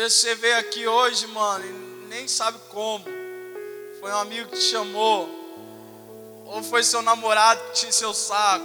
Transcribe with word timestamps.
Talvez 0.00 0.14
você 0.14 0.34
veio 0.34 0.56
aqui 0.56 0.86
hoje, 0.88 1.26
mano, 1.26 1.62
e 1.62 2.06
nem 2.08 2.26
sabe 2.26 2.58
como. 2.70 3.04
Foi 4.00 4.10
um 4.10 4.16
amigo 4.16 4.48
que 4.48 4.56
te 4.56 4.64
chamou. 4.64 5.28
Ou 6.46 6.62
foi 6.62 6.82
seu 6.82 7.02
namorado 7.02 7.62
que 7.64 7.80
te 7.80 7.86
encheu 7.86 8.08
o 8.08 8.14
saco. 8.14 8.64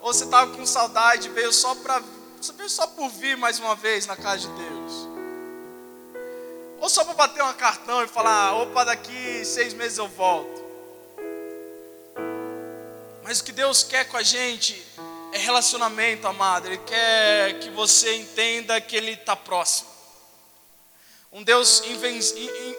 Ou 0.00 0.12
você 0.12 0.24
estava 0.24 0.50
com 0.50 0.66
saudade 0.66 1.28
veio 1.28 1.52
só 1.52 1.76
para. 1.76 2.02
Você 2.40 2.52
veio 2.54 2.68
só 2.68 2.88
por 2.88 3.08
vir 3.08 3.36
mais 3.36 3.60
uma 3.60 3.76
vez 3.76 4.04
na 4.06 4.16
casa 4.16 4.48
de 4.48 4.48
Deus. 4.48 4.92
Ou 6.80 6.88
só 6.88 7.04
para 7.04 7.14
bater 7.14 7.40
um 7.44 7.52
cartão 7.52 8.02
e 8.02 8.08
falar, 8.08 8.60
opa, 8.60 8.84
daqui 8.84 9.44
seis 9.44 9.72
meses 9.74 9.98
eu 9.98 10.08
volto. 10.08 10.60
Mas 13.22 13.38
o 13.38 13.44
que 13.44 13.52
Deus 13.52 13.84
quer 13.84 14.08
com 14.08 14.16
a 14.16 14.24
gente 14.24 14.84
é 15.32 15.38
relacionamento, 15.38 16.26
amado. 16.26 16.66
Ele 16.66 16.78
quer 16.78 17.60
que 17.60 17.70
você 17.70 18.16
entenda 18.16 18.80
que 18.80 18.96
Ele 18.96 19.12
está 19.12 19.36
próximo. 19.36 19.97
Um 21.30 21.42
Deus 21.42 21.82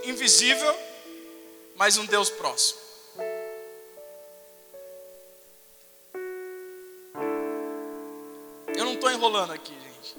invisível, 0.03 0.75
mas 1.75 1.97
um 1.97 2.05
Deus 2.05 2.29
próximo. 2.31 2.79
Eu 8.75 8.85
não 8.85 8.93
estou 8.93 9.11
enrolando 9.11 9.51
aqui, 9.51 9.71
gente. 9.71 10.15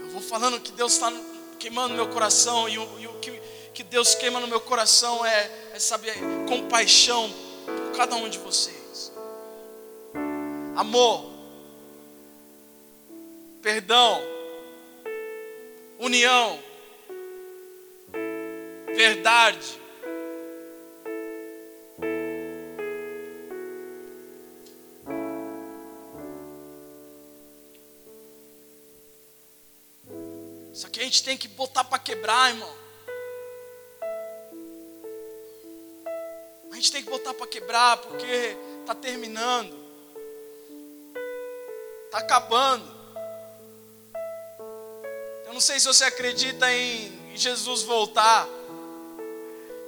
Eu 0.00 0.10
vou 0.10 0.20
falando 0.20 0.60
que 0.60 0.72
Deus 0.72 0.92
está 0.92 1.10
queimando 1.58 1.94
meu 1.94 2.08
coração 2.08 2.68
e 2.68 2.78
o, 2.78 2.98
e 2.98 3.06
o 3.06 3.14
que, 3.20 3.40
que, 3.72 3.82
Deus 3.82 4.14
queima 4.14 4.40
no 4.40 4.46
meu 4.46 4.60
coração 4.60 5.24
é, 5.24 5.50
é 5.72 5.78
saber 5.78 6.14
compaixão 6.46 7.32
por 7.64 7.96
cada 7.96 8.14
um 8.14 8.28
de 8.28 8.38
vocês. 8.38 9.10
Amor, 10.76 11.32
perdão, 13.62 14.37
união, 15.98 16.62
verdade. 18.94 19.78
Só 30.72 30.88
que 30.88 31.00
a 31.00 31.02
gente 31.02 31.24
tem 31.24 31.36
que 31.36 31.48
botar 31.48 31.82
para 31.82 31.98
quebrar, 31.98 32.50
irmão. 32.50 32.78
A 36.70 36.74
gente 36.76 36.92
tem 36.92 37.02
que 37.02 37.10
botar 37.10 37.34
para 37.34 37.46
quebrar, 37.48 37.96
porque 37.96 38.56
está 38.80 38.94
terminando, 38.94 39.76
está 42.06 42.18
acabando. 42.18 42.97
Eu 45.48 45.54
não 45.54 45.62
sei 45.62 45.80
se 45.80 45.86
você 45.86 46.04
acredita 46.04 46.70
em 46.70 47.34
Jesus 47.34 47.82
voltar. 47.82 48.46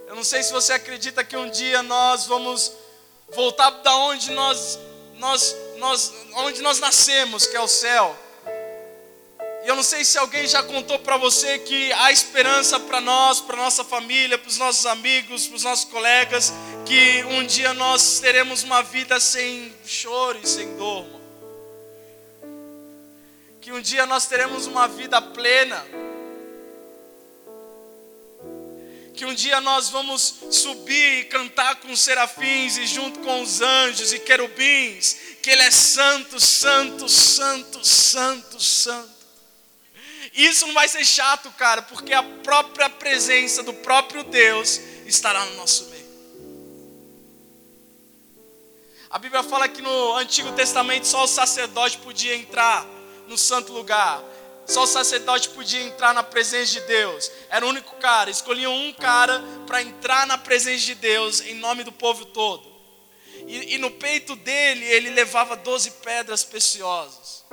Eu 0.09 0.17
não 0.17 0.25
sei 0.25 0.43
se 0.43 0.51
você 0.51 0.73
acredita 0.73 1.23
que 1.23 1.37
um 1.37 1.51
dia 1.51 1.83
nós 1.83 2.25
vamos 2.25 2.73
voltar 3.35 3.69
da 3.69 3.95
onde 3.95 4.31
nós, 4.31 4.79
nós, 5.19 5.55
nós, 5.77 6.15
onde 6.37 6.63
nós 6.63 6.81
nascemos, 6.81 7.47
que 7.47 7.55
é 7.55 7.61
o 7.61 7.69
céu. 7.69 8.17
E 9.63 9.69
eu 9.69 9.77
não 9.77 9.83
sei 9.83 10.03
se 10.03 10.17
alguém 10.17 10.47
já 10.47 10.63
contou 10.63 10.99
para 10.99 11.19
você 11.19 11.59
que 11.59 11.93
há 11.93 12.11
esperança 12.11 12.81
para 12.81 12.99
nós, 13.03 13.43
para 13.43 13.55
nossa 13.55 13.85
família, 13.85 14.39
para 14.39 14.49
os 14.49 14.57
nossos 14.57 14.87
amigos, 14.87 15.47
para 15.47 15.57
os 15.57 15.63
nossos 15.63 15.85
colegas, 15.85 16.55
que 16.87 17.23
um 17.25 17.45
dia 17.45 17.75
nós 17.75 18.19
teremos 18.19 18.63
uma 18.63 18.83
vida 18.83 19.21
sem 19.21 19.75
choro 19.85 20.41
e 20.43 20.49
sem 20.49 20.75
dor 20.79 21.20
que 23.61 23.71
um 23.71 23.81
dia 23.81 24.07
nós 24.07 24.27
teremos 24.27 24.67
uma 24.67 24.89
vida 24.89 25.21
plena, 25.21 25.85
que 29.15 29.27
um 29.27 29.35
dia 29.35 29.61
nós 29.61 29.91
vamos 29.91 30.37
subir 30.51 31.21
e 31.21 31.25
cantar 31.25 31.77
com 31.77 31.93
os 31.93 32.01
serafins 32.01 32.79
e 32.79 32.87
junto 32.87 33.19
com 33.21 33.43
os 33.43 33.61
anjos 33.61 34.15
e 34.15 34.19
querubins, 34.19 35.15
que 35.43 35.51
Ele 35.51 35.63
é 35.63 35.71
santo, 35.71 36.41
santo, 36.41 37.07
santo, 37.07 37.87
santo, 37.87 38.59
santo. 38.59 39.21
Isso 40.33 40.67
não 40.67 40.73
vai 40.73 40.89
ser 40.89 41.05
chato, 41.05 41.51
cara, 41.51 41.83
porque 41.83 42.15
a 42.15 42.23
própria 42.23 42.89
presença 42.89 43.63
do 43.63 43.75
próprio 43.75 44.25
Deus 44.25 44.81
estará 45.05 45.45
no 45.45 45.57
nosso 45.57 45.85
meio. 45.87 46.09
A 49.11 49.19
Bíblia 49.19 49.43
fala 49.43 49.69
que 49.69 49.83
no 49.83 50.17
Antigo 50.17 50.53
Testamento 50.53 51.07
só 51.07 51.25
o 51.25 51.29
sacerdote 51.29 51.99
podia 51.99 52.35
entrar 52.35 52.87
no 53.31 53.39
santo 53.39 53.73
lugar. 53.73 54.23
Só 54.67 54.83
o 54.83 54.87
sacerdote 54.87 55.49
podia 55.51 55.81
entrar 55.81 56.13
na 56.13 56.23
presença 56.23 56.73
de 56.73 56.81
Deus. 56.81 57.31
Era 57.49 57.65
o 57.65 57.69
único 57.69 57.97
cara. 57.97 58.29
Escolhiam 58.29 58.75
um 58.75 58.93
cara 58.93 59.43
para 59.67 59.81
entrar 59.81 60.27
na 60.27 60.37
presença 60.37 60.85
de 60.85 60.95
Deus 60.97 61.41
em 61.41 61.55
nome 61.55 61.85
do 61.85 61.93
povo 61.93 62.27
todo. 62.27 62.69
E, 63.47 63.75
e 63.75 63.79
no 63.79 63.91
peito 63.91 64.37
dele 64.37 64.85
ele 64.85 65.11
levava 65.11 65.57
doze 65.57 65.93
pedras 65.93 66.45
preciosas. 66.45 67.45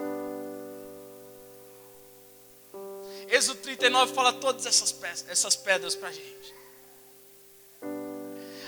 Êxodo 3.29 3.59
39 3.61 4.13
fala 4.13 4.33
todas 4.33 4.65
essas, 4.65 4.91
pedras, 4.91 5.25
essas 5.27 5.55
pedras 5.55 5.95
para 5.95 6.09
a 6.09 6.11
gente. 6.11 6.55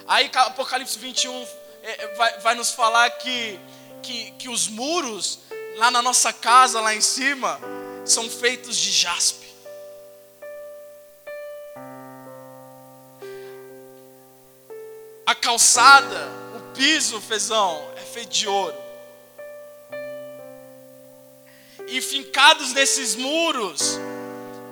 Aí 0.07 0.29
Apocalipse 0.33 0.97
21 0.99 1.47
é, 1.81 2.03
é, 2.03 2.07
vai, 2.15 2.39
vai 2.39 2.55
nos 2.55 2.71
falar 2.71 3.09
que, 3.11 3.59
que, 4.01 4.31
que 4.31 4.49
os 4.49 4.67
muros 4.67 5.39
lá 5.79 5.89
na 5.89 6.01
nossa 6.01 6.33
casa, 6.33 6.81
lá 6.81 6.93
em 6.93 6.99
cima, 6.99 7.57
são 8.03 8.29
feitos 8.29 8.75
de 8.75 8.91
jaspe. 8.91 9.47
A 15.25 15.33
calçada, 15.33 16.27
o 16.57 16.75
piso, 16.75 17.21
fezão, 17.21 17.81
é 17.95 18.01
feito 18.01 18.29
de 18.29 18.47
ouro. 18.47 18.75
E 21.87 22.01
fincados 22.01 22.73
nesses 22.73 23.15
muros 23.15 23.97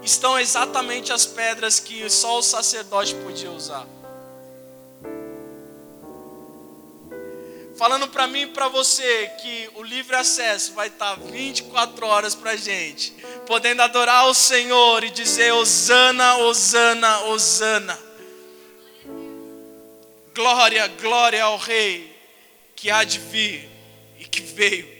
estão 0.03 0.37
exatamente 0.37 1.13
as 1.13 1.25
pedras 1.25 1.79
que 1.79 2.09
só 2.09 2.39
o 2.39 2.43
sacerdote 2.43 3.15
podia 3.15 3.49
usar. 3.49 3.85
Falando 7.77 8.07
para 8.07 8.25
mim 8.27 8.41
e 8.41 8.47
para 8.47 8.67
você 8.67 9.27
que 9.39 9.69
o 9.75 9.83
livre 9.83 10.15
acesso 10.15 10.73
vai 10.73 10.87
estar 10.87 11.15
24 11.15 12.05
horas 12.07 12.33
para 12.33 12.55
gente, 12.55 13.11
podendo 13.45 13.83
adorar 13.83 14.27
o 14.27 14.33
Senhor 14.33 15.03
e 15.03 15.11
dizer 15.11 15.53
Osana, 15.53 16.37
Osana, 16.37 17.19
Osana. 17.25 17.97
Glória, 20.33 20.87
glória 20.87 21.43
ao 21.43 21.57
Rei 21.57 22.15
que 22.75 22.89
há 22.89 23.03
de 23.03 23.19
vir 23.19 23.69
e 24.19 24.25
que 24.25 24.41
veio. 24.41 24.97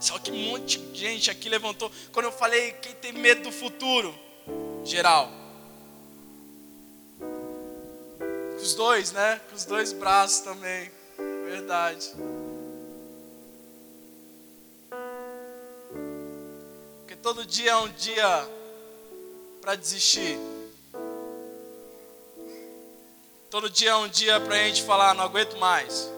Só 0.00 0.18
que 0.18 0.30
um 0.30 0.50
monte 0.50 0.78
de 0.78 0.98
gente 0.98 1.30
aqui 1.30 1.48
levantou. 1.48 1.90
Quando 2.12 2.26
eu 2.26 2.32
falei, 2.32 2.72
quem 2.72 2.92
tem 2.94 3.12
medo 3.12 3.44
do 3.44 3.52
futuro? 3.52 4.14
Geral. 4.84 5.45
Os 8.66 8.74
dois, 8.74 9.12
né? 9.12 9.40
Com 9.48 9.54
os 9.54 9.64
dois 9.64 9.92
braços 9.92 10.40
também. 10.40 10.90
Verdade. 11.44 12.12
Porque 16.98 17.14
todo 17.22 17.46
dia 17.46 17.70
é 17.70 17.76
um 17.76 17.88
dia 17.90 18.48
para 19.60 19.76
desistir. 19.76 20.36
Todo 23.48 23.70
dia 23.70 23.90
é 23.90 23.96
um 23.96 24.08
dia 24.08 24.40
para 24.40 24.56
a 24.56 24.58
gente 24.58 24.82
falar, 24.82 25.14
não 25.14 25.22
aguento 25.22 25.56
mais. 25.58 26.10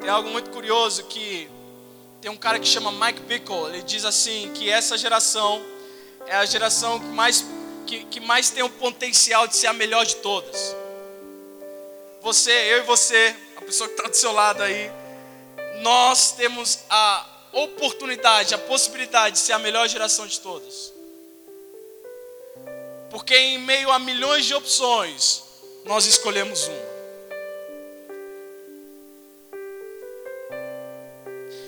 Tem 0.00 0.10
algo 0.10 0.30
muito 0.30 0.50
curioso 0.50 1.04
que 1.04 1.48
tem 2.20 2.28
um 2.28 2.36
cara 2.36 2.58
que 2.58 2.66
chama 2.66 2.90
Mike 2.90 3.20
Bickle, 3.20 3.68
ele 3.68 3.82
diz 3.82 4.04
assim 4.04 4.52
que 4.52 4.68
essa 4.68 4.98
geração 4.98 5.64
é 6.26 6.34
a 6.34 6.44
geração 6.44 6.98
que 6.98 7.06
mais 7.06 7.44
que, 7.90 8.04
que 8.04 8.20
mais 8.20 8.50
tem 8.50 8.62
o 8.62 8.70
potencial 8.70 9.48
de 9.48 9.56
ser 9.56 9.66
a 9.66 9.72
melhor 9.72 10.06
de 10.06 10.14
todas. 10.16 10.76
Você, 12.22 12.52
eu 12.52 12.78
e 12.78 12.82
você, 12.82 13.34
a 13.56 13.62
pessoa 13.62 13.88
que 13.88 13.96
está 13.96 14.08
do 14.08 14.14
seu 14.14 14.30
lado 14.30 14.62
aí, 14.62 14.92
nós 15.82 16.30
temos 16.32 16.78
a 16.88 17.26
oportunidade, 17.52 18.54
a 18.54 18.58
possibilidade 18.58 19.34
de 19.34 19.40
ser 19.40 19.54
a 19.54 19.58
melhor 19.58 19.88
geração 19.88 20.24
de 20.24 20.38
todas. 20.38 20.92
Porque 23.10 23.34
em 23.34 23.58
meio 23.58 23.90
a 23.90 23.98
milhões 23.98 24.44
de 24.44 24.54
opções, 24.54 25.42
nós 25.84 26.06
escolhemos 26.06 26.68
uma. 26.68 26.90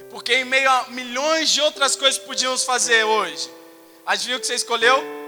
Porque 0.09 0.35
em 0.35 0.45
meio 0.45 0.71
a 0.71 0.87
milhões 0.91 1.51
de 1.51 1.61
outras 1.63 1.97
coisas 1.97 2.21
que 2.21 2.27
podíamos 2.27 2.63
fazer 2.63 3.03
hoje, 3.03 3.51
adivinha 4.07 4.37
o 4.37 4.41
que 4.41 4.47
você 4.47 4.55
escolheu? 4.55 5.22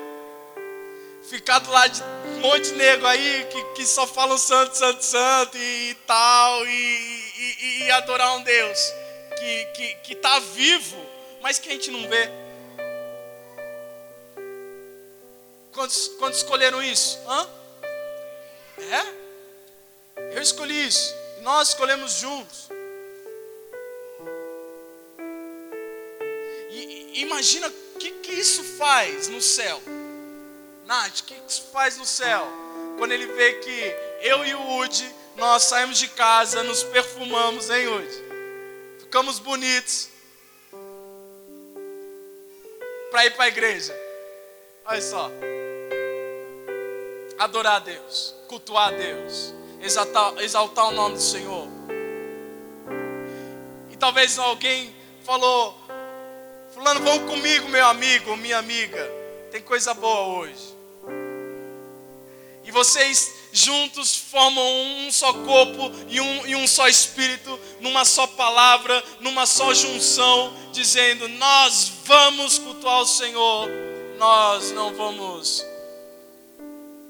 Ficar 1.28 1.58
do 1.60 1.70
lado 1.70 1.92
de 1.92 2.02
um 2.02 2.40
monte 2.40 2.70
de 2.70 2.72
nego 2.74 3.06
aí 3.06 3.46
que, 3.50 3.64
que 3.74 3.86
só 3.86 4.06
falam 4.06 4.36
santo, 4.36 4.76
santo, 4.76 5.02
santo 5.02 5.56
e, 5.56 5.90
e 5.90 5.94
tal, 6.06 6.66
e, 6.66 6.70
e, 6.70 7.82
e, 7.84 7.90
adorar 7.92 8.36
um 8.36 8.42
Deus 8.42 8.92
que, 9.38 9.64
que, 9.66 9.94
que 9.96 10.14
tá 10.14 10.38
vivo, 10.38 10.96
mas 11.40 11.58
que 11.58 11.68
a 11.68 11.72
gente 11.72 11.90
não 11.90 12.08
vê. 12.08 12.30
Quantos, 15.72 16.08
quantos 16.18 16.38
escolheram 16.38 16.82
isso? 16.82 17.18
Hã? 17.26 17.48
É? 18.78 19.24
Eu 20.36 20.42
escolhi 20.42 20.86
isso. 20.86 21.14
Nós 21.42 21.68
escolhemos 21.70 22.12
juntos. 22.14 22.68
E, 26.70 27.20
imagina 27.22 27.68
o 27.68 27.98
que, 27.98 28.10
que 28.10 28.32
isso 28.32 28.62
faz 28.62 29.28
no 29.28 29.40
céu. 29.40 29.82
Nath, 30.86 31.20
o 31.20 31.24
que 31.24 31.34
isso 31.48 31.68
faz 31.72 31.96
no 31.96 32.04
céu? 32.04 32.46
Quando 32.98 33.12
ele 33.12 33.26
vê 33.26 33.54
que 33.54 33.96
eu 34.20 34.44
e 34.44 34.54
o 34.54 34.60
Woody, 34.60 35.14
nós 35.36 35.62
saímos 35.62 35.98
de 35.98 36.08
casa, 36.08 36.62
nos 36.62 36.82
perfumamos, 36.82 37.70
hein, 37.70 37.88
Woody? 37.88 38.24
Ficamos 38.98 39.38
bonitos. 39.38 40.10
Para 43.10 43.26
ir 43.26 43.30
para 43.30 43.44
a 43.44 43.48
igreja. 43.48 43.98
Olha 44.84 45.00
só. 45.00 45.30
Adorar 47.38 47.76
a 47.76 47.78
Deus, 47.80 48.34
cultuar 48.46 48.88
a 48.88 48.96
Deus, 48.96 49.54
exaltar, 49.80 50.36
exaltar 50.38 50.88
o 50.88 50.92
nome 50.92 51.14
do 51.16 51.22
Senhor. 51.22 51.66
E 53.90 53.96
talvez 53.96 54.38
alguém 54.38 54.94
falou, 55.24 55.76
Fulano, 56.74 57.00
vão 57.00 57.26
comigo, 57.26 57.68
meu 57.68 57.86
amigo 57.86 58.36
minha 58.36 58.58
amiga. 58.58 59.10
Tem 59.50 59.62
coisa 59.62 59.94
boa 59.94 60.38
hoje 60.38 60.73
vocês 62.70 63.32
juntos 63.52 64.16
formam 64.16 64.64
um 65.06 65.12
só 65.12 65.32
corpo 65.32 65.92
e 66.08 66.20
um, 66.20 66.46
e 66.46 66.56
um 66.56 66.66
só 66.66 66.88
espírito, 66.88 67.58
numa 67.80 68.04
só 68.04 68.26
palavra, 68.26 69.02
numa 69.20 69.46
só 69.46 69.72
junção, 69.72 70.52
dizendo: 70.72 71.28
Nós 71.28 71.92
vamos 72.04 72.58
cultuar 72.58 73.00
o 73.00 73.06
Senhor, 73.06 73.68
nós 74.18 74.72
não 74.72 74.94
vamos 74.94 75.64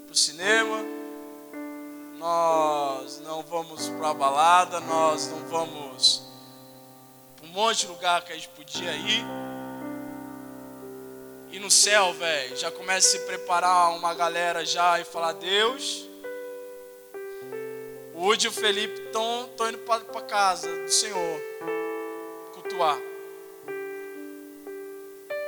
para 0.04 0.12
o 0.12 0.16
cinema, 0.16 0.84
nós 2.18 3.20
não 3.20 3.42
vamos 3.42 3.88
para 3.88 4.10
a 4.10 4.14
balada, 4.14 4.80
nós 4.80 5.28
não 5.28 5.38
vamos 5.48 6.22
para 7.36 7.46
um 7.46 7.52
monte 7.52 7.80
de 7.80 7.86
lugar 7.86 8.22
que 8.22 8.32
a 8.32 8.34
gente 8.34 8.48
podia 8.48 8.94
ir. 8.96 9.43
E 11.54 11.58
no 11.60 11.70
céu, 11.70 12.12
velho, 12.14 12.56
já 12.56 12.68
começa 12.68 13.06
a 13.06 13.10
se 13.12 13.18
preparar 13.26 13.92
uma 13.92 14.12
galera 14.12 14.66
já 14.66 14.98
e 14.98 15.04
falar: 15.04 15.34
Deus, 15.34 16.04
o 18.12 18.22
Woody 18.24 18.46
e 18.46 18.48
o 18.48 18.52
Felipe 18.52 19.00
estão 19.02 19.48
indo 19.68 19.78
para 19.78 20.00
casa 20.22 20.66
do 20.82 20.90
Senhor, 20.90 21.40
cultuar, 22.54 22.98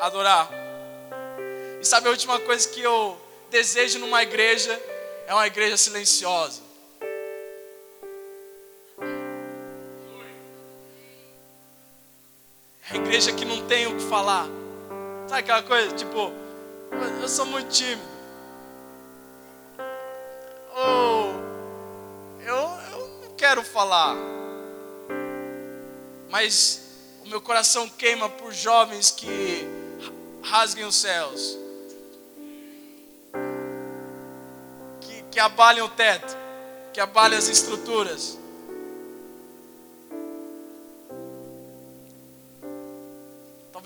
adorar. 0.01 0.49
E 1.81 1.85
sabe 1.85 2.07
a 2.07 2.13
última 2.13 2.39
coisa 2.39 2.69
que 2.69 2.81
eu 2.81 3.21
desejo 3.51 3.99
numa 3.99 4.23
igreja? 4.23 4.81
É 5.27 5.35
uma 5.35 5.49
igreja 5.49 5.77
silenciosa. 5.77 6.63
É 12.89 12.93
a 12.93 12.95
igreja 12.95 13.33
que 13.33 13.45
não 13.45 13.67
tem 13.67 13.89
o 13.89 13.97
que 13.97 14.05
falar. 14.05 14.47
Sabe 15.29 15.41
aquela 15.41 15.63
coisa, 15.63 15.93
tipo, 15.97 16.33
eu 17.21 17.29
sou 17.29 17.47
muito 17.47 17.69
tímido. 17.69 18.01
Ou 20.73 21.35
eu, 22.41 22.57
eu 22.93 23.09
não 23.25 23.35
quero 23.37 23.65
falar. 23.65 24.15
Mas 26.31 26.81
o 27.25 27.29
meu 27.29 27.41
coração 27.41 27.89
queima 27.89 28.29
por 28.29 28.53
jovens 28.53 29.11
que 29.11 29.67
rasguem 30.45 30.85
os 30.85 30.95
céus. 30.95 31.59
Que, 35.01 35.23
que 35.33 35.41
abalem 35.41 35.83
o 35.83 35.89
teto. 35.89 36.37
Que 36.93 37.01
abalem 37.01 37.37
as 37.37 37.49
estruturas. 37.49 38.39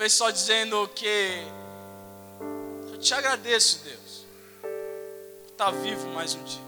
Talvez 0.01 0.15
só 0.15 0.31
dizendo 0.31 0.89
que 0.95 1.47
eu 2.91 2.99
te 2.99 3.13
agradeço, 3.13 3.85
Deus, 3.85 4.25
por 4.63 5.51
estar 5.51 5.71
vivo 5.73 6.09
mais 6.09 6.35
um 6.35 6.43
dia. 6.43 6.63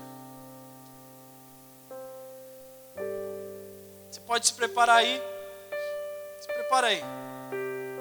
Você 4.11 4.21
pode 4.27 4.47
se 4.47 4.53
preparar 4.53 4.97
aí. 4.97 5.19
Se 6.43 6.47
prepara 6.47 6.89
aí. 6.89 7.03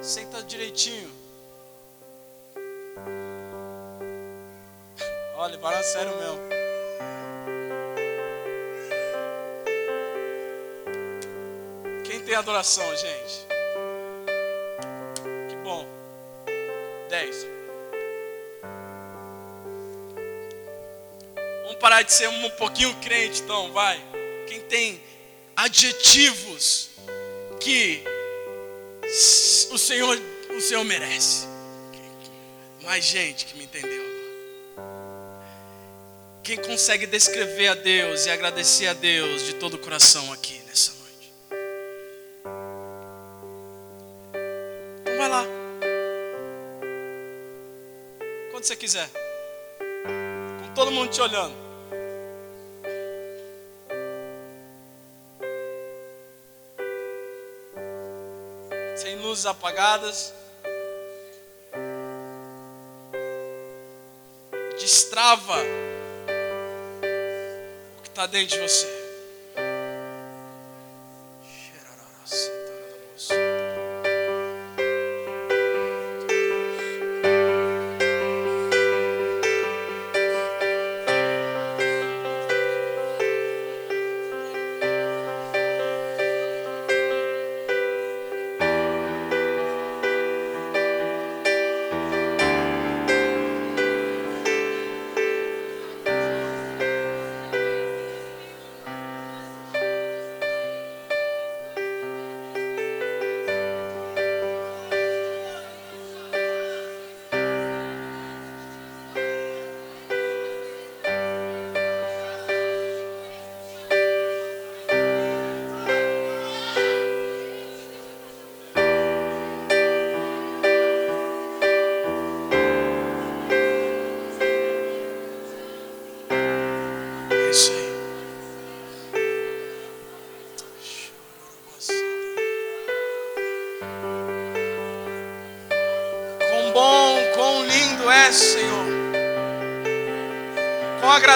Senta 0.01 0.43
direitinho. 0.43 1.09
Olha, 5.37 5.57
vai 5.59 5.79
a 5.79 5.83
sério 5.83 6.11
mesmo. 6.17 6.41
Quem 12.03 12.19
tem 12.19 12.35
adoração, 12.35 12.85
gente? 12.97 13.50
10. 17.09 17.47
Vamos 21.63 21.75
parar 21.79 22.01
de 22.01 22.13
ser 22.13 22.27
um 22.29 22.49
pouquinho 22.51 22.95
crente, 23.01 23.41
então, 23.41 23.71
vai. 23.71 24.01
Quem 24.47 24.61
tem 24.61 25.01
adjetivos 25.55 26.89
que 27.59 28.03
o 29.71 29.77
Senhor, 29.77 30.17
o 30.49 30.61
Senhor 30.61 30.83
merece. 30.83 31.47
Mais 32.83 33.03
gente 33.05 33.45
que 33.45 33.57
me 33.57 33.65
entendeu. 33.65 34.01
Quem 36.43 36.57
consegue 36.57 37.05
descrever 37.05 37.67
a 37.67 37.75
Deus 37.75 38.25
e 38.25 38.31
agradecer 38.31 38.87
a 38.87 38.93
Deus 38.93 39.43
de 39.45 39.53
todo 39.53 39.75
o 39.75 39.77
coração 39.77 40.33
aqui 40.33 40.59
nessa 40.67 40.91
noite? 40.91 41.00
Quando 48.61 48.67
você 48.67 48.75
quiser. 48.75 49.09
Com 49.79 50.73
todo 50.75 50.91
mundo 50.91 51.09
te 51.09 51.19
olhando. 51.19 51.55
Sem 58.95 59.15
luzes 59.15 59.47
apagadas. 59.47 60.31
Destrava 64.79 65.57
o 67.97 68.01
que 68.03 68.09
está 68.09 68.27
dentro 68.27 68.59
de 68.59 68.59
você. 68.61 69.00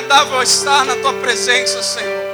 Agradável 0.05 0.41
estar 0.43 0.85
na 0.85 0.95
tua 0.97 1.13
presença, 1.13 1.81
Senhor. 1.81 2.25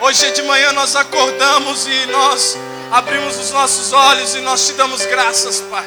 Hoje 0.00 0.30
de 0.32 0.42
manhã 0.42 0.72
nós 0.72 0.96
acordamos 0.96 1.86
e 1.86 2.06
nós 2.06 2.56
abrimos 2.90 3.38
os 3.38 3.50
nossos 3.50 3.92
olhos 3.92 4.34
e 4.34 4.40
nós 4.40 4.66
te 4.66 4.72
damos 4.72 5.04
graças, 5.04 5.60
Pai. 5.60 5.86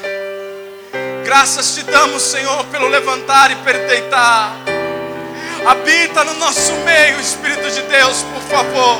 Graças 1.24 1.74
te 1.74 1.84
damos, 1.84 2.22
Senhor, 2.22 2.63
pelo 2.65 2.88
levantar 2.89 3.50
e 3.51 3.56
perdeitar. 3.58 4.53
Habita 5.65 6.24
no 6.24 6.36
nosso 6.36 6.74
meio, 6.86 7.20
Espírito 7.20 7.72
de 7.72 7.82
Deus, 7.84 8.24
por 8.34 8.41
favor. 8.44 9.00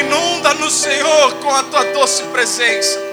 Inunda-nos, 0.00 0.72
Senhor, 0.72 1.34
com 1.42 1.54
a 1.54 1.62
tua 1.64 1.84
doce 1.92 2.22
presença. 2.24 3.05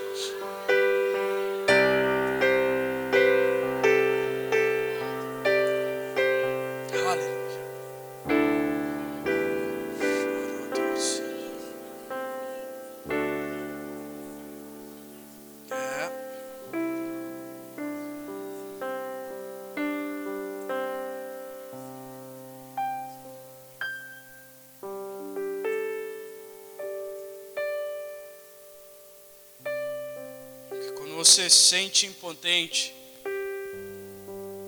Você 31.30 31.48
sente 31.48 32.08
impotente, 32.08 32.92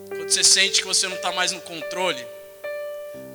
quando 0.10 0.30
você 0.30 0.44
sente 0.44 0.82
que 0.82 0.88
você 0.88 1.08
não 1.08 1.16
está 1.16 1.32
mais 1.32 1.52
no 1.52 1.60
controle, 1.62 2.24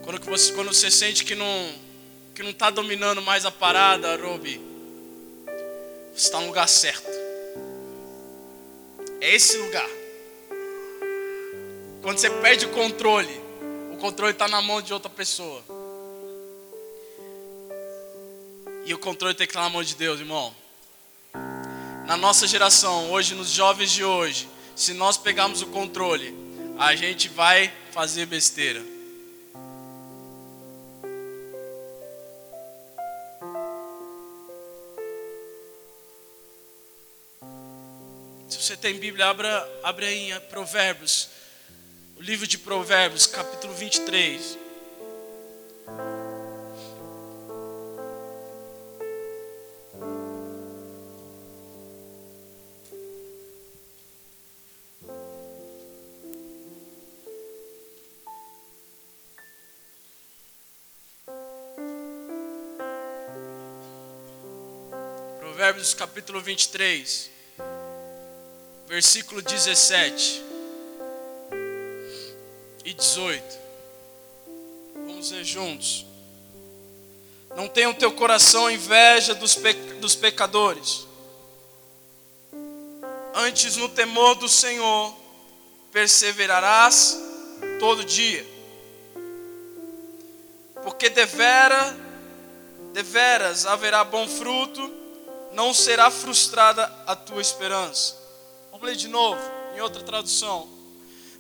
quando 0.05 0.25
você, 0.25 0.53
quando 0.53 0.73
você 0.73 0.91
sente 0.91 1.25
que 1.25 1.35
não 1.35 1.87
que 2.35 2.43
não 2.43 2.51
está 2.51 2.71
dominando 2.71 3.21
mais 3.23 3.45
a 3.45 3.51
parada, 3.51 4.15
Robi, 4.17 4.61
você 6.15 6.27
está 6.27 6.39
no 6.39 6.47
lugar 6.47 6.69
certo. 6.69 7.11
É 9.21 9.35
esse 9.35 9.57
lugar. 9.57 9.89
Quando 12.03 12.19
você 12.19 12.29
perde 12.29 12.67
o 12.67 12.71
controle, 12.71 13.41
o 13.93 13.97
controle 13.97 14.33
está 14.33 14.47
na 14.47 14.61
mão 14.61 14.83
de 14.83 14.93
outra 14.93 15.11
pessoa. 15.11 15.65
E 18.85 18.95
o 18.95 18.99
controle 18.99 19.35
tem 19.35 19.47
que 19.47 19.51
estar 19.51 19.63
na 19.63 19.71
mão 19.71 19.83
de 19.83 19.97
Deus, 19.97 20.21
irmão 20.21 20.55
na 22.07 22.17
nossa 22.17 22.47
geração, 22.47 23.11
hoje, 23.11 23.35
nos 23.35 23.51
jovens 23.51 23.91
de 23.91 24.05
hoje, 24.05 24.49
se 24.77 24.95
nós 24.95 25.17
pegarmos 25.17 25.61
o 25.61 25.67
controle, 25.67 26.33
a 26.79 26.95
gente 26.95 27.29
vai 27.29 27.73
fazer 27.91 28.27
besteira. 28.27 28.81
Se 38.49 38.63
você 38.63 38.77
tem 38.77 38.99
Bíblia, 38.99 39.27
abra, 39.27 39.81
abra 39.83 40.07
aí 40.07 40.31
em 40.31 40.41
Provérbios, 40.43 41.29
o 42.17 42.23
livro 42.23 42.47
de 42.47 42.57
Provérbios, 42.57 43.27
capítulo 43.27 43.75
23. 43.75 44.66
Provérbios 65.57 65.95
capítulo 65.95 66.43
23, 66.43 67.31
versículo 68.87 69.41
17 69.41 70.45
e 72.85 72.93
18. 72.93 73.43
Vamos 75.07 75.31
ler 75.31 75.45
juntos. 75.45 76.05
Não 77.57 77.69
tenha 77.69 77.89
o 77.89 77.95
teu 77.95 78.13
coração 78.13 78.71
inveja 78.71 79.35
dos, 79.35 79.55
pe 79.55 79.73
dos 79.99 80.15
pecadores. 80.15 81.07
Antes, 83.35 83.79
no 83.79 83.89
temor 83.89 84.35
do 84.35 84.51
Senhor, 84.51 85.17
perseverarás 85.91 87.19
todo 87.81 88.05
dia. 88.05 88.47
Porque 90.83 91.09
devera, 91.09 91.97
deveras 92.93 93.65
haverá 93.65 94.05
bom 94.05 94.29
fruto 94.29 95.06
não 95.57 95.73
será 95.73 96.11
frustrada 96.11 96.85
a 97.07 97.17
tua 97.17 97.41
esperança. 97.41 98.15
Vamos 98.71 98.87
ler 98.87 98.95
de 98.95 99.09
novo, 99.09 99.41
em 99.75 99.81
outra 99.81 100.03
tradução. 100.03 100.69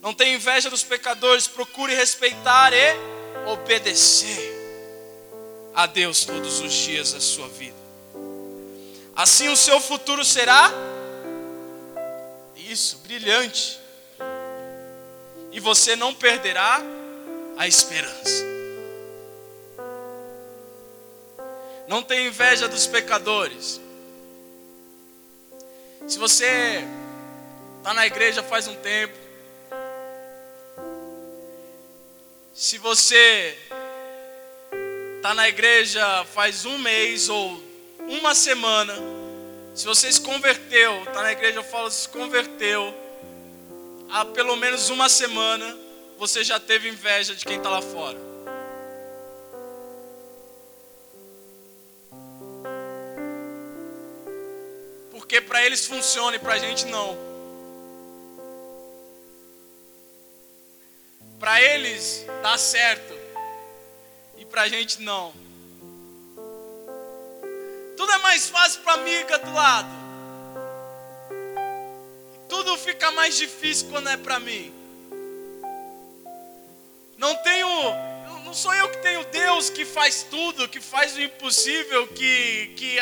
Não 0.01 0.15
tenha 0.15 0.35
inveja 0.35 0.71
dos 0.71 0.83
pecadores, 0.83 1.47
procure 1.47 1.95
respeitar 1.95 2.73
e 2.73 2.97
obedecer 3.47 4.55
a 5.75 5.85
Deus 5.85 6.25
todos 6.25 6.61
os 6.61 6.73
dias 6.73 7.13
da 7.13 7.21
sua 7.21 7.47
vida. 7.49 7.77
Assim 9.15 9.49
o 9.49 9.57
seu 9.57 9.79
futuro 9.81 10.25
será 10.25 10.73
isso, 12.57 12.97
brilhante. 13.05 13.79
E 15.53 15.61
você 15.61 15.95
não 15.95 16.15
perderá 16.15 16.81
a 17.59 17.69
esperança. 17.69 18.45
Não 21.87 22.03
tenha 22.03 22.29
inveja 22.29 22.67
dos 22.67 22.87
pecadores. 22.87 23.85
Se 26.07 26.19
você 26.19 26.85
está 27.79 27.93
na 27.93 28.07
igreja 28.07 28.41
faz 28.41 28.69
um 28.69 28.77
tempo, 28.77 29.15
se 32.55 32.79
você 32.79 33.59
está 35.17 35.35
na 35.35 35.49
igreja 35.49 36.25
faz 36.33 36.65
um 36.65 36.79
mês 36.79 37.29
ou 37.29 37.61
uma 38.09 38.37
semana, 38.37 38.95
se 39.75 39.85
você 39.85 40.13
se 40.13 40.21
converteu, 40.21 41.03
está 41.03 41.23
na 41.23 41.33
igreja, 41.33 41.59
eu 41.59 41.65
falo, 41.65 41.91
se 41.91 42.09
converteu 42.09 42.95
há 44.09 44.25
pelo 44.25 44.55
menos 44.55 44.89
uma 44.91 45.09
semana, 45.09 45.77
você 46.17 46.45
já 46.45 46.61
teve 46.61 46.89
inveja 46.89 47.35
de 47.35 47.45
quem 47.45 47.57
está 47.57 47.69
lá 47.69 47.83
fora. 47.83 48.36
Porque 55.27 55.41
para 55.41 55.61
eles 55.67 55.85
funciona 55.85 56.37
e 56.37 56.39
para 56.39 56.55
a 56.55 56.59
gente 56.59 56.87
não. 56.87 57.19
Para 61.41 61.61
eles 61.61 62.25
dá 62.45 62.57
certo 62.57 63.13
e 64.37 64.45
para 64.45 64.63
a 64.63 64.69
gente 64.69 65.03
não. 65.03 65.35
Tudo 67.97 68.13
é 68.13 68.19
mais 68.19 68.49
fácil 68.49 68.83
para 68.83 68.93
a 68.93 68.97
amiga 68.99 69.39
do 69.41 69.53
lado. 69.53 69.89
Tudo 72.49 72.79
fica 72.79 73.11
mais 73.11 73.37
difícil 73.37 73.89
quando 73.91 74.09
é 74.09 74.17
para 74.17 74.39
mim. 74.39 74.73
Não 77.19 77.35
tenho 77.39 77.69
não 78.45 78.55
sou 78.55 78.73
eu 78.73 78.89
que 78.91 78.99
tenho 78.99 79.16
Deus 79.57 79.71
que 79.71 79.87
faz 79.87 80.23
tudo, 80.25 80.69
que 80.69 80.83
faz 80.83 81.17
o 81.17 81.23
impossível, 81.23 82.07
que, 82.09 82.75
que 82.77 82.99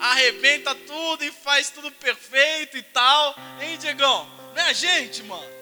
arrebenta 0.00 0.74
tudo 0.74 1.22
e 1.22 1.30
faz 1.30 1.68
tudo 1.68 1.92
perfeito 1.92 2.78
e 2.78 2.82
tal. 2.82 3.36
Hein, 3.60 3.76
Diegão? 3.76 4.26
Não 4.54 4.62
é 4.62 4.70
a 4.70 4.72
gente, 4.72 5.22
mano. 5.24 5.52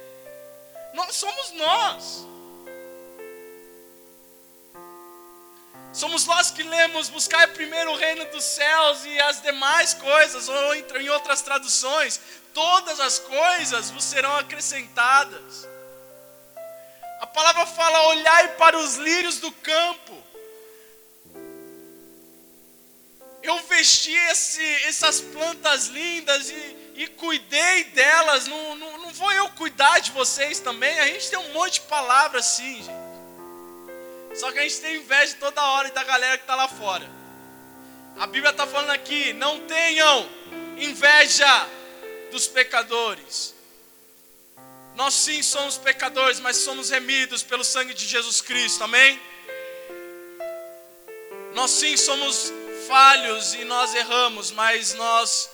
Nós 0.95 1.17
somos 1.17 1.51
nós. 1.51 2.27
Somos 5.93 6.25
nós 6.27 6.53
que 6.53 6.63
lemos 6.63 7.09
buscar 7.09 7.49
primeiro 7.49 7.91
o 7.91 7.97
reino 7.97 8.25
dos 8.27 8.45
céus 8.45 9.05
e 9.05 9.19
as 9.23 9.43
demais 9.43 9.95
coisas, 9.95 10.49
ou 10.49 10.75
em 10.77 11.09
outras 11.09 11.43
traduções, 11.43 12.21
todas 12.55 13.01
as 13.01 13.19
coisas 13.19 13.91
vos 13.91 14.05
serão 14.05 14.37
acrescentadas. 14.37 15.67
A 17.21 17.27
palavra 17.27 17.67
fala: 17.67 18.09
olhai 18.11 18.49
para 18.57 18.79
os 18.79 18.95
lírios 18.95 19.41
do 19.41 19.51
campo. 19.51 20.26
Eu 23.47 23.63
vesti 23.69 24.13
esse, 24.13 24.61
essas 24.89 25.21
plantas 25.21 25.87
lindas 25.87 26.51
e, 26.51 26.77
e 26.97 27.07
cuidei 27.07 27.85
delas. 27.85 28.49
Não, 28.49 28.75
não, 28.75 28.99
não 28.99 29.11
vou 29.11 29.33
eu 29.33 29.49
cuidar 29.51 30.01
de 30.01 30.11
vocês 30.11 30.59
também? 30.59 30.99
A 30.99 31.07
gente 31.07 31.31
tem 31.31 31.39
um 31.39 31.53
monte 31.53 31.75
de 31.75 31.83
palavras 31.83 32.45
assim, 32.45 32.83
gente. 32.83 34.41
Só 34.41 34.51
que 34.51 34.59
a 34.59 34.63
gente 34.63 34.81
tem 34.81 34.97
inveja 34.97 35.37
toda 35.39 35.63
hora 35.63 35.89
da 35.93 36.03
galera 36.03 36.37
que 36.37 36.43
está 36.43 36.57
lá 36.57 36.67
fora. 36.67 37.09
A 38.19 38.27
Bíblia 38.27 38.51
está 38.51 38.67
falando 38.67 38.91
aqui: 38.91 39.33
não 39.35 39.61
tenham 39.61 40.29
inveja 40.77 41.69
dos 42.33 42.49
pecadores. 42.49 43.55
Nós 44.97 45.15
sim 45.15 45.41
somos 45.41 45.79
pecadores, 45.79 46.41
mas 46.41 46.57
somos 46.57 46.91
remidos 46.91 47.45
pelo 47.45 47.63
sangue 47.63 47.95
de 47.95 48.07
Jesus 48.07 48.41
Cristo, 48.41 48.83
amém? 48.83 49.21
Nós 51.55 51.71
sim 51.71 51.97
somos 51.97 52.53
falhos 52.87 53.55
e 53.55 53.65
nós 53.65 53.95
erramos, 53.95 54.51
mas 54.51 54.95
nós 54.95 55.51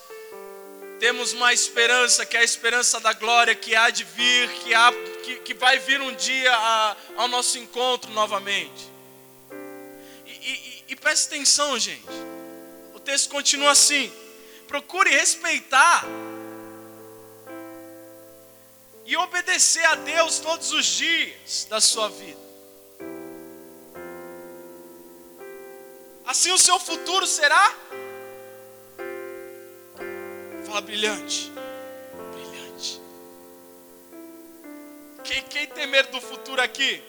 temos 1.00 1.32
uma 1.32 1.52
esperança, 1.52 2.24
que 2.24 2.36
é 2.36 2.40
a 2.40 2.44
esperança 2.44 3.00
da 3.00 3.12
glória 3.12 3.54
que 3.54 3.74
há 3.74 3.90
de 3.90 4.04
vir, 4.04 4.48
que, 4.60 4.74
há, 4.74 4.92
que, 5.24 5.36
que 5.36 5.54
vai 5.54 5.78
vir 5.78 6.00
um 6.00 6.14
dia 6.14 6.54
a, 6.54 6.96
ao 7.16 7.28
nosso 7.28 7.58
encontro 7.58 8.10
novamente. 8.12 8.90
E, 10.26 10.30
e, 10.30 10.84
e 10.88 10.96
preste 10.96 11.26
atenção, 11.26 11.78
gente. 11.78 12.06
O 12.94 13.00
texto 13.00 13.30
continua 13.30 13.72
assim: 13.72 14.12
procure 14.68 15.10
respeitar 15.10 16.04
e 19.04 19.16
obedecer 19.16 19.84
a 19.86 19.94
Deus 19.96 20.38
todos 20.38 20.72
os 20.72 20.86
dias 20.86 21.66
da 21.68 21.80
sua 21.80 22.08
vida. 22.08 22.51
Assim 26.24 26.52
o 26.52 26.58
seu 26.58 26.78
futuro 26.78 27.26
será 27.26 27.74
Fala 30.72 30.80
brilhante. 30.80 31.52
Brilhante. 32.32 32.98
Quem, 35.22 35.42
quem 35.42 35.66
tem 35.66 35.86
medo 35.86 36.12
do 36.12 36.18
futuro 36.18 36.62
aqui? 36.62 37.02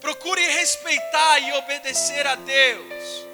Procure 0.00 0.40
respeitar 0.46 1.40
e 1.40 1.52
obedecer 1.54 2.24
a 2.24 2.36
Deus. 2.36 3.26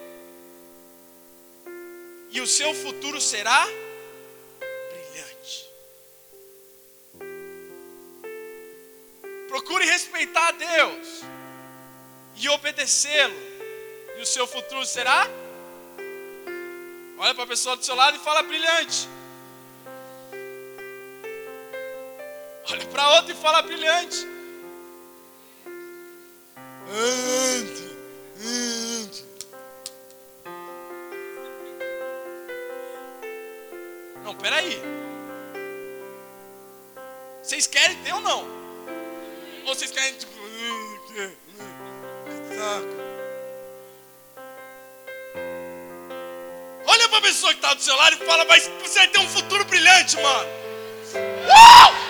E 2.30 2.40
o 2.40 2.46
seu 2.46 2.72
futuro 2.72 3.20
será. 3.20 3.66
Procure 9.48 9.84
respeitar 9.86 10.48
a 10.48 10.52
Deus 10.52 11.22
e 12.36 12.48
obedecê-lo 12.50 13.34
e 14.18 14.20
o 14.20 14.26
seu 14.26 14.46
futuro 14.46 14.84
será? 14.84 15.26
Olha 17.18 17.34
para 17.34 17.44
a 17.44 17.46
pessoa 17.46 17.76
do 17.76 17.84
seu 17.84 17.94
lado 17.94 18.16
e 18.16 18.20
fala 18.20 18.42
brilhante. 18.42 19.08
Olha 22.70 22.86
para 22.86 23.10
outra 23.16 23.32
e 23.32 23.36
fala 23.36 23.62
brilhante. 23.62 24.26
Não, 34.22 34.34
peraí. 34.34 34.80
Vocês 37.42 37.66
querem 37.66 37.96
ter 38.02 38.12
ou 38.12 38.20
não? 38.20 38.57
Vocês 39.68 39.90
querem 39.90 40.14
tipo. 40.14 40.32
Saco. 42.56 42.88
Olha 46.86 47.08
para 47.10 47.18
a 47.18 47.20
pessoa 47.20 47.52
que 47.52 47.58
está 47.58 47.74
do 47.74 47.82
seu 47.82 47.94
lado 47.94 48.16
e 48.18 48.26
fala, 48.26 48.46
mas 48.46 48.66
você 48.82 49.00
vai 49.00 49.08
ter 49.08 49.18
um 49.18 49.28
futuro 49.28 49.62
brilhante, 49.66 50.16
mano. 50.16 50.48
Uh! 51.14 52.07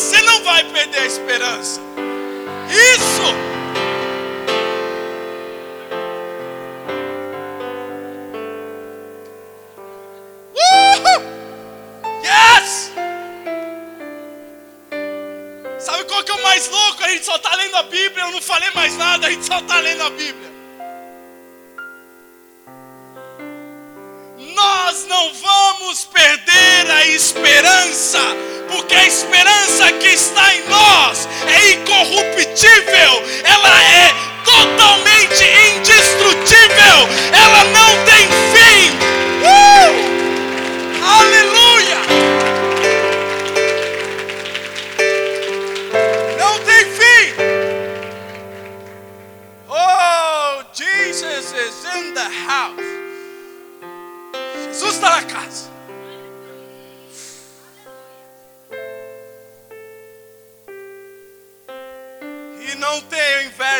Você 0.00 0.22
não 0.22 0.42
vai 0.42 0.64
perder 0.64 0.98
a 0.98 1.06
esperança. 1.06 1.78
Isso! 2.70 3.34
Yes! 12.24 12.92
Sabe 15.78 16.04
qual 16.04 16.24
que 16.24 16.32
é 16.32 16.34
o 16.34 16.42
mais 16.42 16.66
louco? 16.68 17.04
A 17.04 17.08
gente 17.10 17.26
só 17.26 17.36
está 17.36 17.54
lendo 17.56 17.76
a 17.76 17.82
Bíblia, 17.82 18.24
eu 18.24 18.30
não 18.32 18.40
falei 18.40 18.70
mais 18.74 18.96
nada, 18.96 19.26
a 19.26 19.30
gente 19.30 19.44
só 19.44 19.58
está 19.58 19.80
lendo 19.80 20.02
a 20.02 20.10
Bíblia. 20.10 20.50
nós 24.52 25.06
não 25.06 25.32
vamos 25.34 26.04
perder 26.06 26.90
a 26.90 27.06
esperança, 27.06 28.18
porque 28.70 28.94
a 28.94 29.06
esperança 29.06 29.92
que 29.92 30.08
está 30.08 30.54
em 30.54 30.68
nós 30.68 31.28
é 31.46 31.72
incorruptível, 31.72 33.22
ela 33.44 33.82
é 33.82 34.14
totalmente 34.44 35.44
indestrutível, 35.74 37.08
ela 37.32 37.64
não 37.64 38.04
tem 38.04 38.28
fim. 38.52 38.90
Uh! 39.42 40.10
Aleluia! 41.04 41.98
Não 46.38 46.58
tem 46.60 46.84
fim. 46.84 47.34
Oh, 49.68 50.62
Jesus 50.72 51.52
is 51.52 51.84
in 51.96 52.14
the 52.14 52.28
house. 52.46 52.80
Jesus 54.68 54.94
está 54.94 55.10
na 55.10 55.22
casa. 55.22 55.69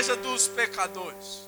Inveja 0.01 0.17
dos 0.17 0.49
pecadores. 0.49 1.47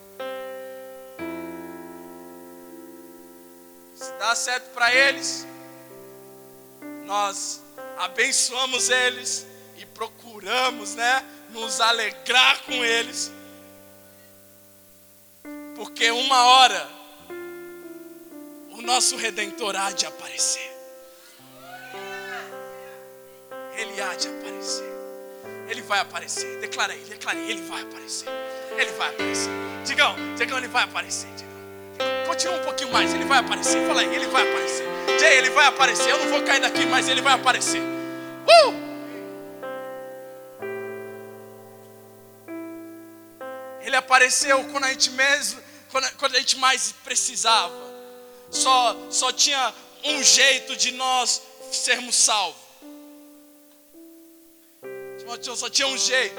Se 3.95 4.13
dá 4.19 4.35
certo 4.35 4.71
para 4.75 4.95
eles, 4.95 5.47
nós 7.07 7.63
abençoamos 7.97 8.91
eles 8.91 9.47
e 9.79 9.87
procuramos, 9.87 10.95
né, 10.95 11.25
nos 11.51 11.81
alegrar 11.81 12.63
com 12.65 12.85
eles. 12.85 13.33
Porque 15.75 16.11
uma 16.11 16.45
hora 16.45 16.91
o 18.73 18.83
nosso 18.83 19.17
redentor 19.17 19.75
há 19.77 19.93
de 19.93 20.05
aparecer. 20.05 20.71
Ele 23.77 24.01
há 24.03 24.15
de 24.15 24.29
aparecer. 24.29 25.02
Ele 25.73 25.81
vai 25.81 26.01
aparecer. 26.01 26.61
Declara 26.61 26.93
aí, 26.93 27.01
declara 27.01 27.39
aí, 27.39 27.51
ele 27.51 27.63
vai 27.63 27.81
aparecer. 27.81 28.29
Ele 28.77 28.93
vai 28.93 29.09
aparecer. 29.09 29.51
Digam, 29.87 30.15
digam, 30.37 30.59
ele 30.59 30.69
vai 30.69 30.85
aparecer. 30.85 31.29
Digam. 31.35 32.27
Continua 32.27 32.57
um 32.57 32.63
pouquinho 32.63 32.93
mais, 32.93 33.15
ele 33.15 33.25
vai 33.25 33.39
aparecer. 33.39 33.87
Fala 33.87 34.03
aí, 34.03 34.15
ele 34.15 34.27
vai 34.27 34.47
aparecer. 34.47 34.87
Jay, 35.19 35.39
ele 35.39 35.49
vai 35.49 35.65
aparecer. 35.65 36.11
Eu 36.11 36.19
não 36.19 36.29
vou 36.29 36.43
cair 36.43 36.61
daqui, 36.61 36.85
mas 36.85 37.09
ele 37.09 37.23
vai 37.23 37.33
aparecer. 37.33 37.81
Uh! 37.81 38.75
Ele 43.81 43.97
apareceu 43.97 44.63
quando 44.65 44.85
a 44.85 44.91
gente 44.91 45.11
mesmo, 45.13 45.59
quando, 45.91 46.13
quando 46.19 46.37
a 46.37 46.39
gente 46.39 46.59
mais 46.59 46.93
precisava. 47.03 47.73
Só, 48.51 48.95
só 49.09 49.33
tinha 49.33 49.73
um 50.05 50.23
jeito 50.23 50.77
de 50.77 50.93
nós 50.93 51.41
sermos 51.73 52.15
salvos. 52.15 52.62
Só 55.41 55.71
tinha 55.71 55.89
um 55.89 55.97
jeito. 55.97 56.37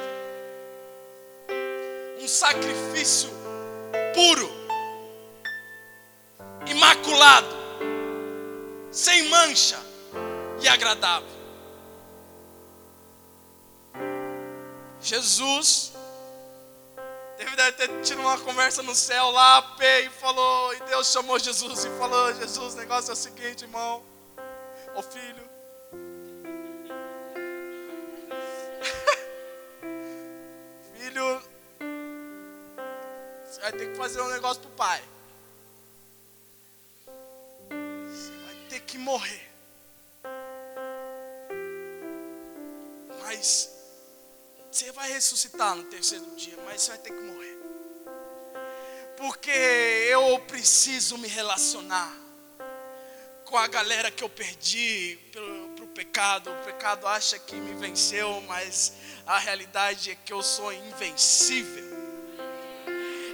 Um 2.19 2.27
sacrifício 2.27 3.29
puro, 4.13 4.49
imaculado, 6.65 7.53
sem 8.91 9.27
mancha 9.29 9.79
e 10.61 10.67
agradável. 10.67 11.27
Jesus 15.01 15.93
David 17.37 17.57
deve 17.57 17.71
ter 17.73 18.01
tido 18.03 18.21
uma 18.21 18.37
conversa 18.37 18.81
no 18.83 18.95
céu 18.95 19.31
lá, 19.31 19.75
e 19.81 20.09
falou, 20.09 20.73
e 20.75 20.79
Deus 20.81 21.11
chamou 21.11 21.37
Jesus 21.37 21.83
e 21.83 21.89
falou, 21.97 22.33
Jesus, 22.35 22.73
o 22.73 22.77
negócio 22.77 23.09
é 23.09 23.13
o 23.13 23.17
seguinte, 23.17 23.63
irmão, 23.63 24.01
ô 24.95 25.01
filho. 25.01 25.52
Filho, 31.13 31.41
você 33.45 33.61
vai 33.61 33.71
ter 33.71 33.91
que 33.91 33.95
fazer 33.95 34.21
um 34.21 34.29
negócio 34.29 34.61
pro 34.63 34.71
pai. 34.71 35.03
Você 37.69 38.31
vai 38.45 38.55
ter 38.67 38.79
que 38.81 38.97
morrer. 38.97 39.49
Mas 43.21 43.69
você 44.71 44.91
vai 44.91 45.11
ressuscitar 45.11 45.75
no 45.75 45.83
terceiro 45.83 46.25
dia, 46.35 46.57
mas 46.65 46.81
você 46.81 46.91
vai 46.91 46.97
ter 46.99 47.11
que 47.11 47.21
morrer. 47.21 47.57
Porque 49.15 49.51
eu 49.51 50.39
preciso 50.47 51.17
me 51.19 51.27
relacionar 51.27 52.11
com 53.45 53.55
a 53.55 53.67
galera 53.67 54.09
que 54.09 54.23
eu 54.23 54.29
perdi 54.29 55.19
pelo, 55.31 55.73
pecado. 55.93 56.51
O 56.51 56.65
pecado 56.65 57.07
acha 57.07 57.37
que 57.37 57.55
me 57.55 57.75
venceu, 57.75 58.41
mas 58.41 58.93
a 59.25 59.39
realidade 59.39 60.11
é 60.11 60.15
que 60.15 60.33
eu 60.33 60.41
sou 60.41 60.71
invencível, 60.73 61.83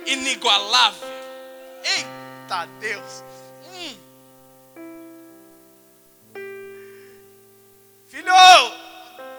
inigualável. 0.06 1.08
Eita 1.84 2.66
Deus! 2.80 3.24
Hum. 3.74 3.98
Filho, 8.08 8.34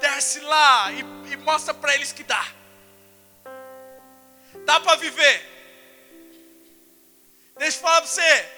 desce 0.00 0.40
lá 0.40 0.92
e, 0.92 1.00
e 1.32 1.36
mostra 1.36 1.74
para 1.74 1.94
eles 1.94 2.12
que 2.12 2.24
dá. 2.24 2.46
Dá 4.64 4.80
para 4.80 4.96
viver. 4.96 5.48
Deixa 7.58 7.76
eu 7.76 7.82
falar 7.82 8.00
para 8.00 8.10
você, 8.10 8.48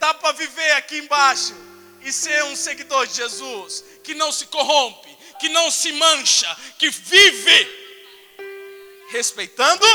dá 0.00 0.14
para 0.14 0.32
viver 0.32 0.72
aqui 0.72 0.98
embaixo 0.98 1.54
e 2.00 2.12
ser 2.12 2.42
um 2.44 2.56
seguidor 2.56 3.06
de 3.06 3.14
Jesus, 3.14 3.84
que 4.02 4.14
não 4.14 4.32
se 4.32 4.46
corrompe, 4.46 5.07
que 5.38 5.48
não 5.48 5.70
se 5.70 5.92
mancha, 5.92 6.56
que 6.78 6.90
vive 6.90 7.78
respeitando. 9.10 9.86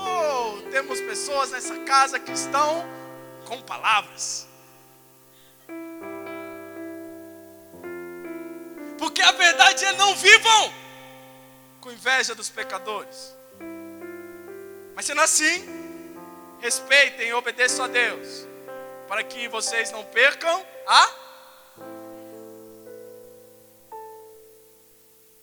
Oh, 0.00 0.70
temos 0.70 1.00
pessoas 1.00 1.50
nessa 1.50 1.78
casa 1.80 2.18
que 2.18 2.32
estão 2.32 2.84
com 3.44 3.60
palavras. 3.62 4.48
Porque 8.98 9.22
a 9.22 9.32
verdade 9.32 9.84
é 9.84 9.92
não 9.94 10.14
vivam 10.14 10.74
com 11.80 11.90
inveja 11.90 12.34
dos 12.34 12.50
pecadores. 12.50 13.34
Mas 14.94 15.06
sendo 15.06 15.22
assim, 15.22 15.64
respeitem 16.60 17.28
e 17.28 17.32
obedeçam 17.32 17.86
a 17.86 17.88
Deus, 17.88 18.46
para 19.08 19.22
que 19.24 19.48
vocês 19.48 19.90
não 19.90 20.04
percam 20.04 20.64
a. 20.86 21.29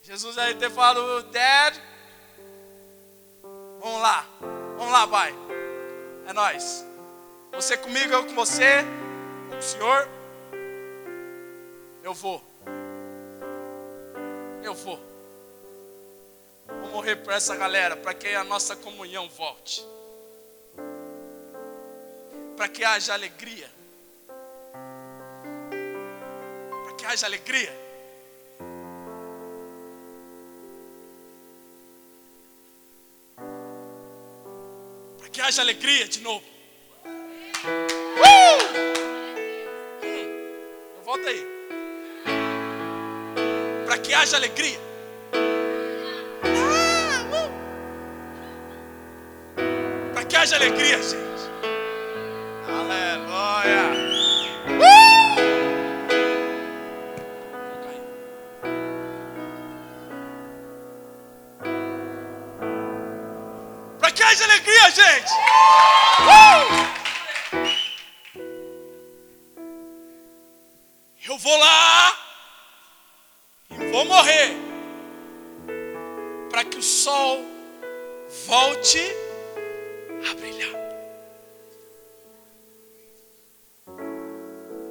Jesus 0.07 0.37
aí 0.37 0.55
ter 0.55 0.71
falado, 0.71 1.21
Dad, 1.23 1.75
vamos 3.81 4.01
lá, 4.01 4.25
vamos 4.77 4.93
lá, 4.93 5.05
pai, 5.05 5.35
é 6.25 6.31
nós. 6.31 6.85
Você 7.51 7.75
comigo, 7.75 8.13
eu 8.13 8.25
com 8.25 8.33
você, 8.33 8.85
com 9.49 9.57
o 9.57 9.61
Senhor, 9.61 10.07
eu 12.03 12.13
vou 12.13 12.41
eu 14.63 14.73
vou. 14.73 14.99
Vou 16.67 16.89
morrer 16.89 17.15
por 17.17 17.33
essa 17.33 17.55
galera, 17.55 17.95
para 17.95 18.13
que 18.13 18.27
a 18.35 18.43
nossa 18.43 18.75
comunhão 18.75 19.27
volte. 19.29 19.85
Para 22.55 22.67
que 22.67 22.83
haja 22.83 23.13
alegria. 23.13 23.69
Para 26.85 26.93
que 26.93 27.05
haja 27.05 27.25
alegria. 27.25 27.86
Que 35.37 35.41
haja 35.43 35.61
alegria 35.61 36.07
de 36.07 36.19
novo. 36.21 36.43
Uh! 37.53 38.57
Hum, 40.03 41.03
volta 41.05 41.29
aí 41.29 41.45
para 43.85 43.99
que 43.99 44.15
haja 44.15 44.35
alegria. 44.37 44.79
Para 50.11 50.25
que 50.25 50.35
haja 50.35 50.55
alegria, 50.55 51.03
gente. 51.03 51.26
Gente. 64.91 65.31
Uh! 66.21 66.87
Eu 71.27 71.37
vou 71.37 71.57
lá 71.57 72.17
vou 73.91 74.05
morrer 74.05 74.55
para 76.49 76.63
que 76.63 76.77
o 76.77 76.83
sol 76.83 77.43
volte 78.45 79.01
a 80.29 80.33
brilhar. 80.35 80.77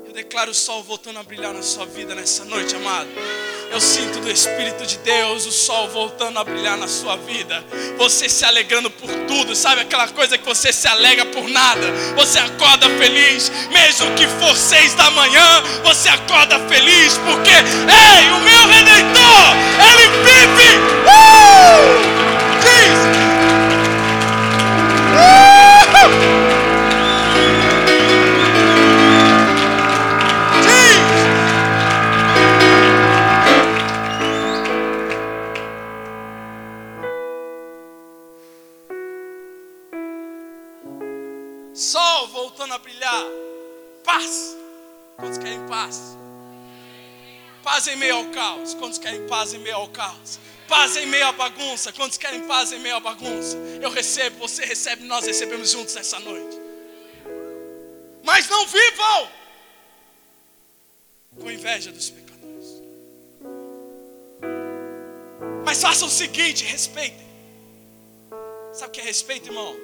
Eu 0.04 0.12
declaro 0.12 0.50
o 0.50 0.54
sol 0.54 0.82
voltando 0.82 1.18
a 1.18 1.22
brilhar 1.22 1.54
na 1.54 1.62
sua 1.62 1.86
vida 1.86 2.14
nessa 2.14 2.44
noite, 2.44 2.74
amado. 2.74 3.08
Eu 3.70 3.80
sinto 3.80 4.20
do 4.20 4.30
Espírito 4.30 4.86
de 4.86 4.96
Deus 4.98 5.46
o 5.46 5.52
sol 5.52 5.88
voltando 5.88 6.38
a 6.38 6.44
brilhar 6.44 6.76
na 6.76 6.88
sua 6.88 7.16
vida. 7.16 7.64
Você 7.98 8.28
se 8.28 8.44
alegrando 8.44 8.90
por 8.90 9.08
tudo, 9.26 9.54
sabe 9.54 9.82
aquela 9.82 10.08
coisa 10.08 10.38
que 10.38 10.44
você 10.44 10.72
se 10.72 10.88
alegra 10.88 11.26
por 11.26 11.48
nada. 11.48 11.92
Você 12.16 12.38
acorda 12.38 12.88
feliz, 12.90 13.50
mesmo 13.70 14.10
que 14.14 14.26
for 14.26 14.56
seis 14.56 14.94
da 14.94 15.10
manhã, 15.10 15.62
você 15.84 16.08
acorda 16.08 16.58
feliz, 16.68 17.18
porque, 17.18 17.50
ei, 17.50 18.30
o 18.30 18.40
meu 18.40 18.66
redentor, 18.68 19.56
ele 19.90 20.08
vive. 20.24 20.76
Uh! 21.06 22.16
Uh! 25.16 25.45
Caos. 48.46 48.74
Quantos 48.74 48.98
querem 48.98 49.26
paz 49.26 49.52
em 49.52 49.58
meio 49.58 49.76
ao 49.76 49.88
caos? 49.88 50.38
Paz 50.68 50.96
em 50.96 51.06
meio 51.06 51.26
à 51.26 51.32
bagunça. 51.32 51.92
Quantos 51.92 52.16
querem 52.16 52.46
paz 52.46 52.72
em 52.72 52.78
meio 52.78 52.96
à 52.96 53.00
bagunça? 53.00 53.56
Eu 53.80 53.90
recebo, 53.90 54.38
você 54.38 54.64
recebe, 54.64 55.04
nós 55.04 55.26
recebemos 55.26 55.70
juntos 55.70 55.94
nessa 55.94 56.18
noite. 56.20 56.56
Mas 58.22 58.48
não 58.48 58.66
vivam 58.66 59.30
com 61.40 61.50
inveja 61.50 61.90
dos 61.92 62.10
pecadores. 62.10 62.82
Mas 65.64 65.80
façam 65.80 66.08
o 66.08 66.10
seguinte: 66.10 66.64
respeitem. 66.64 67.26
Sabe 68.72 68.88
o 68.88 68.92
que 68.92 69.00
é 69.00 69.04
respeito, 69.04 69.48
irmão? 69.48 69.76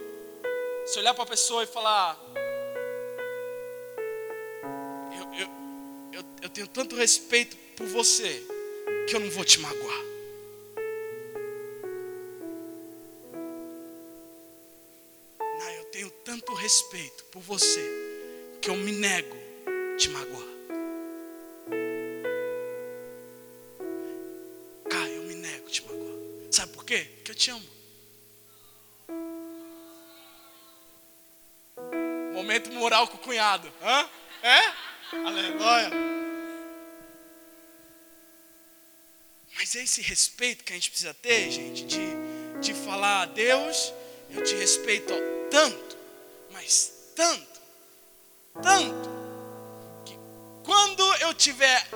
Se 0.87 0.99
olhar 0.99 1.15
para 1.15 1.25
a 1.25 1.27
pessoa 1.27 1.63
e 1.63 1.67
falar: 1.67 2.19
eu, 5.19 5.41
eu, 5.41 5.49
eu, 6.13 6.25
eu 6.43 6.49
tenho 6.49 6.67
tanto 6.67 6.97
respeito 6.97 7.57
por 7.77 7.87
você 7.87 8.52
que 9.07 9.17
eu 9.17 9.21
não 9.21 9.31
vou 9.31 9.45
te 9.45 9.61
magoar. 9.61 10.05
Não, 15.39 15.71
eu 15.71 15.85
tenho 15.87 16.11
tanto 16.25 16.55
respeito 16.55 17.25
por 17.25 17.41
você 17.41 17.81
que 18.61 18.71
eu 18.71 18.77
me 18.77 18.93
nego 18.93 19.37
te 19.99 20.09
magoar. 20.11 20.49
Cara, 24.89 25.09
eu 25.09 25.23
me 25.23 25.35
nego 25.35 25.69
te 25.69 25.83
magoar. 25.83 26.17
Sabe 26.51 26.73
por 26.73 26.85
quê? 26.85 27.07
Porque 27.17 27.31
eu 27.33 27.35
te 27.35 27.51
amo. 27.51 27.73
Momento 32.33 32.73
moral 32.73 33.07
com 33.09 33.17
o 33.17 33.21
cunhado. 33.21 33.73
Hã? 33.83 34.09
É? 34.43 34.93
Aleluia. 35.17 36.22
Mas 39.73 39.81
é 39.81 39.85
esse 39.85 40.03
respeito 40.03 40.65
que 40.65 40.73
a 40.73 40.77
gente 40.77 40.91
precisa 40.91 41.15
ter, 41.15 41.51
gente, 41.51 41.85
de, 41.85 41.99
de 42.61 42.75
falar 42.75 43.23
a 43.23 43.25
Deus, 43.25 43.91
eu 44.29 44.45
te 44.45 44.55
respeito 44.55 45.15
tanto, 45.51 45.97
mas 46.51 46.93
tanto, 47.17 47.61
tanto, 48.63 49.11
que 50.05 50.15
quando 50.63 51.03
eu 51.23 51.33
tiver 51.33 51.89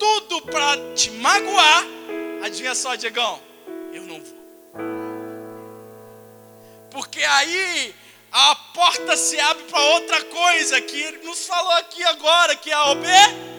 tudo 0.00 0.42
para 0.46 0.94
te 0.96 1.12
magoar, 1.12 1.84
adivinha 2.42 2.74
só, 2.74 2.96
Diegão, 2.96 3.40
eu 3.92 4.02
não 4.02 4.20
vou. 4.20 4.44
Porque 6.90 7.22
aí 7.22 7.94
a 8.32 8.56
porta 8.74 9.16
se 9.16 9.38
abre 9.38 9.62
para 9.62 9.80
outra 9.80 10.24
coisa 10.24 10.80
que 10.80 11.00
ele 11.00 11.18
nos 11.18 11.46
falou 11.46 11.70
aqui 11.74 12.02
agora, 12.02 12.56
que 12.56 12.68
é 12.68 12.74
a 12.74 12.90
obediência. 12.90 13.55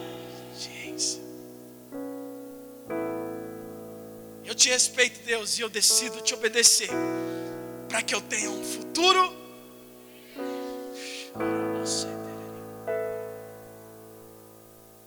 Eu 4.48 4.56
te 4.56 4.70
respeito, 4.70 5.20
Deus, 5.26 5.60
e 5.60 5.62
eu 5.62 5.68
decido 5.68 6.22
te 6.22 6.34
obedecer, 6.34 6.90
para 7.90 8.02
que 8.02 8.16
eu 8.16 8.22
tenha 8.22 8.50
um 8.50 8.64
futuro. 8.64 9.36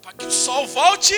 Para 0.02 0.12
que 0.12 0.26
o 0.26 0.30
sol 0.30 0.66
volte, 0.66 1.14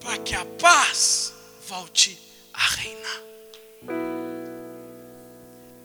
para 0.00 0.18
que 0.18 0.34
a 0.34 0.44
paz 0.60 1.32
volte 1.68 2.18
a 2.52 2.66
reinar. 2.66 3.22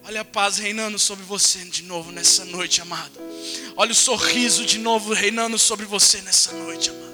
Olha 0.06 0.22
a 0.22 0.24
paz 0.24 0.58
reinando 0.58 0.98
sobre 0.98 1.24
você 1.24 1.60
de 1.66 1.84
novo 1.84 2.10
nessa 2.10 2.44
noite, 2.44 2.80
amado. 2.80 3.20
Olha 3.76 3.92
o 3.92 3.94
sorriso 3.94 4.66
de 4.66 4.78
novo 4.78 5.12
reinando 5.12 5.56
sobre 5.56 5.86
você 5.86 6.20
nessa 6.22 6.50
noite, 6.50 6.90
amado. 6.90 7.07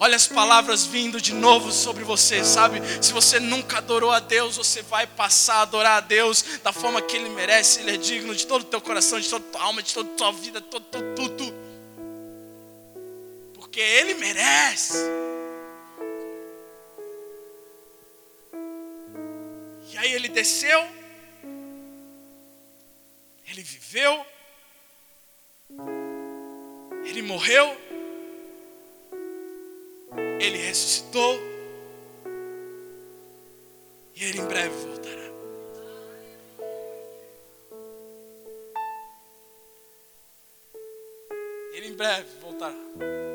Olha 0.00 0.16
as 0.16 0.26
palavras 0.26 0.86
vindo 0.86 1.20
de 1.20 1.34
novo 1.34 1.72
sobre 1.72 2.04
você, 2.04 2.44
sabe? 2.44 2.80
Se 3.02 3.12
você 3.12 3.40
nunca 3.40 3.78
adorou 3.78 4.12
a 4.12 4.20
Deus, 4.20 4.56
você 4.56 4.80
vai 4.82 5.06
passar 5.06 5.56
a 5.56 5.62
adorar 5.62 5.98
a 5.98 6.00
Deus 6.00 6.60
da 6.62 6.72
forma 6.72 7.02
que 7.02 7.16
Ele 7.16 7.28
merece. 7.30 7.80
Ele 7.80 7.94
é 7.94 7.96
digno 7.96 8.34
de 8.34 8.46
todo 8.46 8.62
o 8.62 8.64
teu 8.64 8.80
coração, 8.80 9.18
de 9.18 9.28
toda 9.28 9.44
a 9.44 9.50
tua 9.50 9.62
alma, 9.62 9.82
de 9.82 9.92
toda 9.92 10.12
a 10.12 10.16
tua 10.16 10.32
vida, 10.32 10.60
todo, 10.60 10.84
todo, 10.84 11.14
tudo. 11.14 11.54
Porque 13.54 13.80
Ele 13.80 14.14
merece. 14.14 14.98
E 19.90 19.98
aí 19.98 20.12
Ele 20.12 20.28
desceu 20.28 20.98
ele 23.50 23.62
viveu, 23.62 24.26
ele 27.04 27.22
morreu, 27.22 27.76
ele 30.40 30.58
ressuscitou 30.58 31.40
e 34.14 34.24
ele 34.24 34.40
em 34.40 34.46
breve 34.46 34.74
voltará. 34.74 35.28
Ele 41.72 41.88
em 41.88 41.94
breve 41.94 42.28
voltará. 42.40 42.74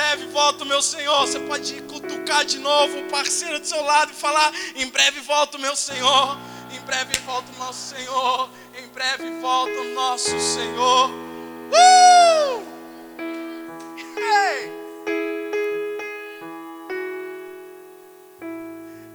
breve 0.00 0.26
volta 0.26 0.64
o 0.64 0.66
meu 0.66 0.82
Senhor. 0.82 1.26
Você 1.26 1.40
pode 1.40 1.80
cutucar 1.82 2.44
de 2.44 2.58
novo 2.58 2.98
o 2.98 3.10
parceiro 3.10 3.60
do 3.60 3.66
seu 3.66 3.82
lado 3.82 4.12
e 4.12 4.14
falar: 4.14 4.52
Em 4.74 4.88
breve 4.88 5.20
volta 5.20 5.56
o 5.56 5.60
meu 5.60 5.76
Senhor. 5.76 6.38
Em 6.72 6.80
breve 6.80 7.18
volta 7.20 7.52
o 7.52 7.58
nosso 7.58 7.94
Senhor. 7.94 8.48
Breve 8.94 9.30
volta 9.40 9.72
o 9.72 9.94
nosso 9.94 10.38
Senhor. 10.40 11.10
Uh! 11.72 12.62
Hey! 14.16 14.72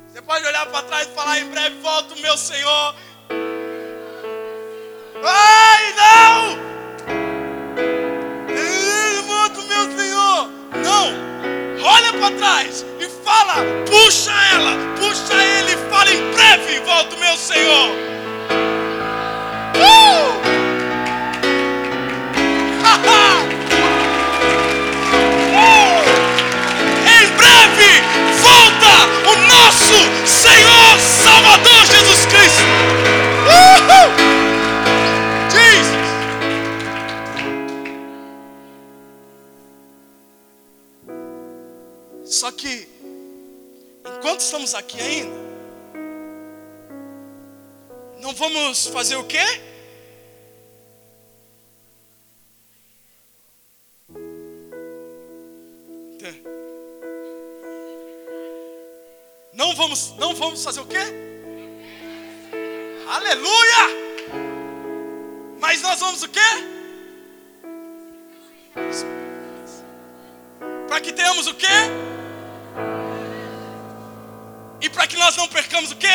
Você 0.08 0.22
pode 0.22 0.46
olhar 0.46 0.66
para 0.68 0.84
trás 0.84 1.08
e 1.08 1.12
falar: 1.12 1.40
Em 1.40 1.50
breve 1.50 1.80
volta 1.82 2.14
o 2.14 2.20
meu 2.20 2.38
Senhor. 2.38 2.96
Ai, 5.24 5.94
não! 5.94 6.66
olha 11.86 12.14
para 12.14 12.36
trás 12.36 12.86
e 13.00 13.08
fala, 13.24 13.56
puxa 13.86 14.32
ela, 14.54 14.72
puxa 14.98 15.34
ele 15.34 15.74
e 15.74 15.90
fala 15.90 16.12
em 16.12 16.32
breve 16.32 16.80
volta 16.80 17.16
o 17.16 17.20
meu 17.20 17.38
Senhor. 17.38 18.15
Senhor 30.28 31.00
Salvador 31.00 31.86
Jesus 31.86 32.26
Cristo. 32.26 32.64
Uh! 33.48 33.86
Só 42.36 42.52
que, 42.52 42.88
enquanto 44.06 44.42
estamos 44.42 44.76
aqui 44.76 45.00
ainda, 45.00 45.36
não 48.20 48.34
vamos 48.34 48.88
fazer 48.88 49.16
o 49.16 49.24
quê? 49.24 49.44
Vamos, 60.46 60.64
fazer 60.64 60.82
o 60.82 60.86
quê? 60.86 61.00
Aleluia! 63.08 63.84
Mas 65.60 65.82
nós 65.82 66.00
vamos 66.00 66.22
o 66.22 66.30
quê? 66.30 66.40
Para 70.88 71.02
que 71.02 71.14
tenhamos 71.14 71.48
o 71.48 71.56
quê? 71.56 71.76
E 74.82 74.90
para 74.90 75.08
que 75.08 75.18
nós 75.18 75.36
não 75.36 75.48
percamos 75.48 75.92
o 75.92 75.96
quê? 75.96 76.08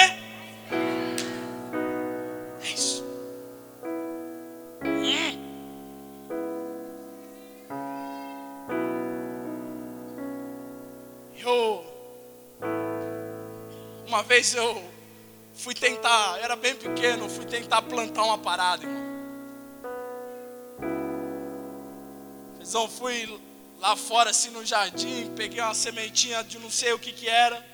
Uma 14.21 14.25
vez 14.25 14.55
eu 14.55 14.85
fui 15.55 15.73
tentar, 15.73 16.39
era 16.43 16.55
bem 16.55 16.77
pequeno, 16.77 17.27
fui 17.27 17.47
tentar 17.47 17.81
plantar 17.81 18.23
uma 18.23 18.37
parada, 18.37 18.85
irmão. 18.85 19.03
Então 22.61 22.87
fui 22.87 23.41
lá 23.79 23.97
fora, 23.97 24.29
assim 24.29 24.51
no 24.51 24.63
jardim, 24.63 25.33
peguei 25.35 25.63
uma 25.63 25.73
sementinha 25.73 26.45
de 26.45 26.59
não 26.59 26.71
sei 26.71 26.93
o 26.93 26.99
que 26.99 27.13
que 27.13 27.31
era 27.31 27.67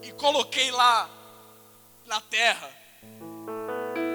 e 0.00 0.12
coloquei 0.12 0.70
lá 0.70 1.10
na 2.06 2.20
terra. 2.20 2.70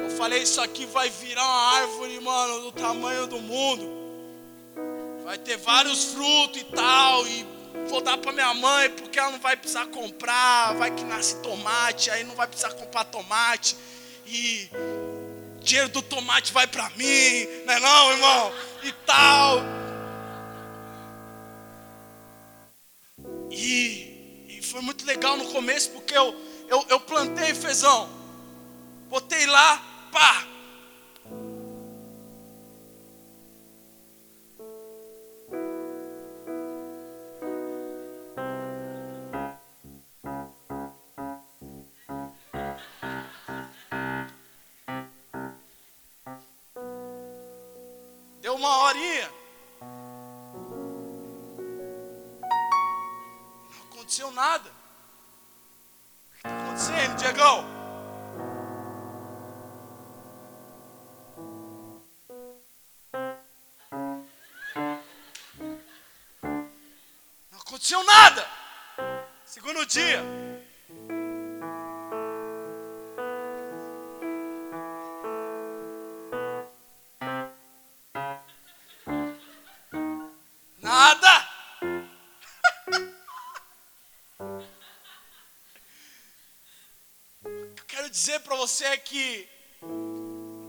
Eu 0.05 0.11
falei, 0.11 0.43
isso 0.43 0.61
aqui 0.61 0.85
vai 0.85 1.09
virar 1.09 1.43
uma 1.43 1.73
árvore, 1.73 2.17
mano, 2.21 2.61
do 2.61 2.71
tamanho 2.71 3.27
do 3.27 3.39
mundo. 3.39 3.99
Vai 5.25 5.37
ter 5.37 5.57
vários 5.57 6.13
frutos 6.13 6.61
e 6.61 6.63
tal, 6.63 7.27
e 7.27 7.58
vou 7.87 8.01
dar 8.01 8.17
para 8.17 8.31
minha 8.31 8.53
mãe, 8.53 8.89
porque 8.91 9.19
ela 9.19 9.31
não 9.31 9.39
vai 9.39 9.55
precisar 9.55 9.85
comprar, 9.87 10.73
vai 10.75 10.91
que 10.91 11.03
nasce 11.03 11.35
tomate, 11.37 12.09
aí 12.11 12.23
não 12.23 12.35
vai 12.35 12.47
precisar 12.47 12.73
comprar 12.73 13.05
tomate. 13.05 13.75
E 14.25 14.69
dinheiro 15.61 15.89
do 15.89 16.01
tomate 16.01 16.53
vai 16.53 16.67
para 16.67 16.89
mim, 16.91 17.47
não 17.65 17.73
é 17.73 17.79
não, 17.79 18.11
irmão? 18.11 18.53
E 18.83 18.91
tal. 18.91 19.59
E, 23.51 24.47
e 24.57 24.61
foi 24.63 24.81
muito 24.81 25.05
legal 25.05 25.37
no 25.37 25.45
começo, 25.51 25.89
porque 25.91 26.15
eu, 26.15 26.35
eu, 26.67 26.85
eu 26.89 26.99
plantei 26.99 27.53
fezão. 27.53 28.09
Botei 29.09 29.45
lá, 29.47 29.83
pá. 30.11 30.45
Não 67.79 68.01
aconteceu 68.01 68.03
nada. 68.03 68.45
Segundo 69.45 69.85
dia. 69.85 70.21
Nada. 80.81 81.47
O 87.41 87.47
que 87.75 87.81
eu 87.81 87.85
quero 87.87 88.09
dizer 88.09 88.41
para 88.41 88.57
você 88.57 88.83
é 88.83 88.97
que 88.97 89.47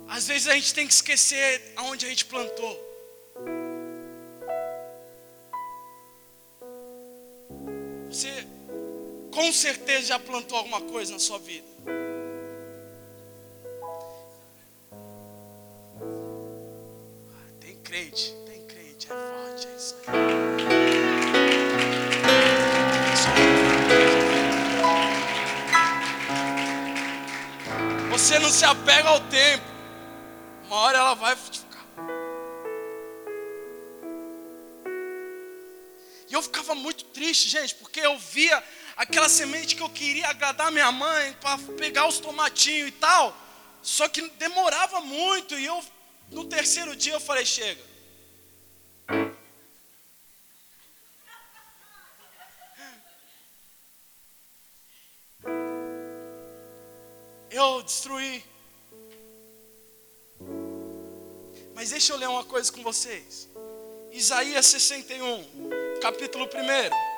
às 0.08 0.28
vezes 0.28 0.46
a 0.46 0.54
gente 0.54 0.72
tem 0.72 0.86
que 0.86 0.94
esquecer 0.94 1.72
aonde 1.76 2.06
a 2.06 2.08
gente 2.08 2.24
plantou. 2.26 2.89
Com 9.50 9.54
certeza 9.54 10.06
já 10.06 10.16
plantou 10.16 10.56
alguma 10.58 10.80
coisa 10.80 11.12
na 11.12 11.18
sua 11.18 11.40
vida. 11.40 11.66
Ah, 17.32 17.50
Tem 17.58 17.74
crente, 17.82 18.32
tem 18.46 18.64
crente, 18.64 19.08
é 19.08 19.10
forte, 19.10 19.66
é 19.66 19.76
isso 19.76 19.96
aí. 20.06 20.14
Você 28.12 28.38
não 28.38 28.50
se 28.50 28.64
apega 28.64 29.08
ao 29.08 29.20
tempo. 29.22 29.64
Uma 30.68 30.76
hora 30.76 30.98
ela 30.98 31.14
vai 31.14 31.34
eu 36.40 36.42
ficava 36.42 36.74
muito 36.74 37.04
triste, 37.06 37.48
gente, 37.48 37.74
porque 37.74 38.00
eu 38.00 38.18
via 38.18 38.62
aquela 39.00 39.30
semente 39.30 39.74
que 39.74 39.82
eu 39.82 39.88
queria 39.88 40.28
agradar 40.28 40.70
minha 40.70 40.92
mãe 40.92 41.32
para 41.40 41.56
pegar 41.78 42.06
os 42.06 42.18
tomatinhos 42.18 42.88
e 42.88 42.92
tal. 42.92 43.34
Só 43.80 44.06
que 44.06 44.20
demorava 44.32 45.00
muito 45.00 45.58
e 45.58 45.64
eu 45.64 45.82
no 46.30 46.44
terceiro 46.44 46.94
dia 46.94 47.14
eu 47.14 47.20
falei, 47.20 47.46
chega. 47.46 47.80
Eu 57.50 57.82
destruí. 57.82 58.44
Mas 61.74 61.88
deixa 61.88 62.12
eu 62.12 62.18
ler 62.18 62.28
uma 62.28 62.44
coisa 62.44 62.70
com 62.70 62.82
vocês. 62.82 63.48
Isaías 64.12 64.66
61, 64.66 66.00
capítulo 66.02 66.44
1. 66.44 67.09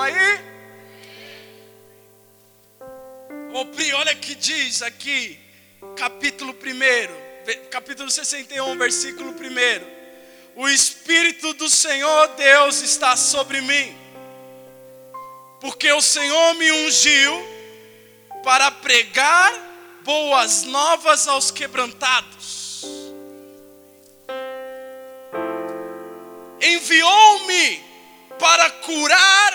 Aí? 0.00 0.40
Ô 3.52 3.64
Pri, 3.66 3.92
olha 3.94 4.14
que 4.14 4.34
diz 4.34 4.82
aqui, 4.82 5.38
capítulo 5.96 6.52
1, 6.52 7.68
capítulo 7.70 8.10
61, 8.10 8.78
versículo 8.78 9.30
1. 9.32 9.34
O 10.56 10.68
Espírito 10.68 11.52
do 11.54 11.68
Senhor 11.68 12.28
Deus 12.36 12.80
está 12.80 13.16
sobre 13.16 13.60
mim, 13.60 13.96
porque 15.60 15.92
o 15.92 16.00
Senhor 16.00 16.54
me 16.54 16.70
ungiu 16.70 17.32
para 18.42 18.70
pregar 18.70 19.52
boas 20.02 20.64
novas 20.64 21.28
aos 21.28 21.50
quebrantados. 21.50 22.84
Enviou-me 26.60 27.84
para 28.38 28.70
curar 28.70 29.49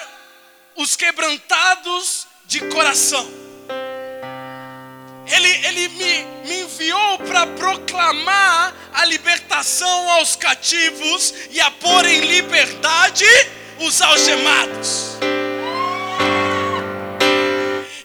os 0.76 0.96
quebrantados 0.96 2.28
de 2.46 2.60
coração. 2.70 3.46
Ele, 5.28 5.50
ele 5.68 5.88
me, 5.90 6.24
me 6.48 6.62
enviou 6.62 7.18
para 7.20 7.48
proclamar 7.48 8.76
a 8.94 9.06
libertação 9.06 10.10
aos 10.12 10.36
cativos 10.36 11.34
e 11.50 11.60
a 11.60 11.72
pôr 11.72 12.06
em 12.06 12.22
liberdade 12.22 13.26
os 13.80 14.02
algemados. 14.02 15.18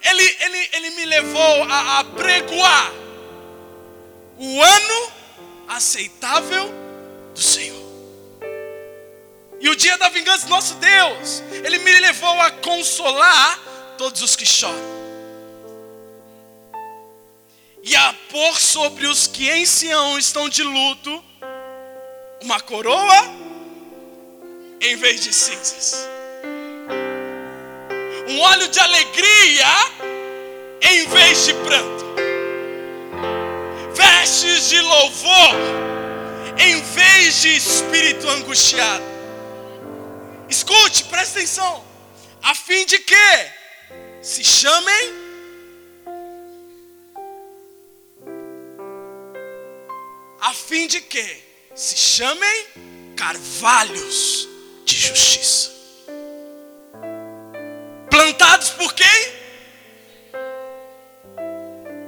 Ele, 0.02 0.36
ele, 0.40 0.68
ele 0.72 0.90
me 0.90 1.04
levou 1.04 1.64
a, 1.64 2.00
a 2.00 2.04
pregoar 2.04 2.92
o 4.38 4.62
ano 4.62 5.12
aceitável 5.68 6.72
do 7.34 7.40
Senhor. 7.40 7.79
E 9.60 9.68
o 9.68 9.76
dia 9.76 9.98
da 9.98 10.08
vingança 10.08 10.46
do 10.46 10.50
nosso 10.50 10.74
Deus, 10.76 11.42
Ele 11.62 11.78
me 11.78 12.00
levou 12.00 12.40
a 12.40 12.50
consolar 12.50 13.58
todos 13.98 14.22
os 14.22 14.34
que 14.34 14.46
choram. 14.46 15.00
E 17.82 17.94
a 17.94 18.14
pôr 18.30 18.58
sobre 18.58 19.06
os 19.06 19.26
que 19.26 19.50
em 19.50 19.66
Sião 19.66 20.18
estão 20.18 20.48
de 20.48 20.62
luto 20.62 21.24
uma 22.42 22.58
coroa 22.60 23.40
em 24.80 24.96
vez 24.96 25.20
de 25.20 25.32
cinzas. 25.32 26.08
Um 28.28 28.40
óleo 28.40 28.68
de 28.68 28.80
alegria 28.80 29.66
em 30.80 31.06
vez 31.08 31.44
de 31.44 31.54
pranto. 31.54 32.04
Vestes 33.94 34.70
de 34.70 34.80
louvor 34.80 35.54
em 36.58 36.80
vez 36.80 37.42
de 37.42 37.56
espírito 37.56 38.28
angustiado. 38.28 39.09
Escute, 40.50 41.04
preste 41.04 41.38
atenção. 41.38 41.84
A 42.42 42.54
fim 42.54 42.84
de 42.84 42.98
que 42.98 43.50
se 44.20 44.42
chamem 44.42 45.30
a 50.40 50.52
fim 50.52 50.88
de 50.88 51.00
que 51.00 51.42
se 51.76 51.96
chamem 51.96 52.66
carvalhos 53.16 54.48
de 54.84 54.96
justiça. 54.96 55.70
Plantados 58.10 58.70
por 58.70 58.92
quem? 58.94 59.06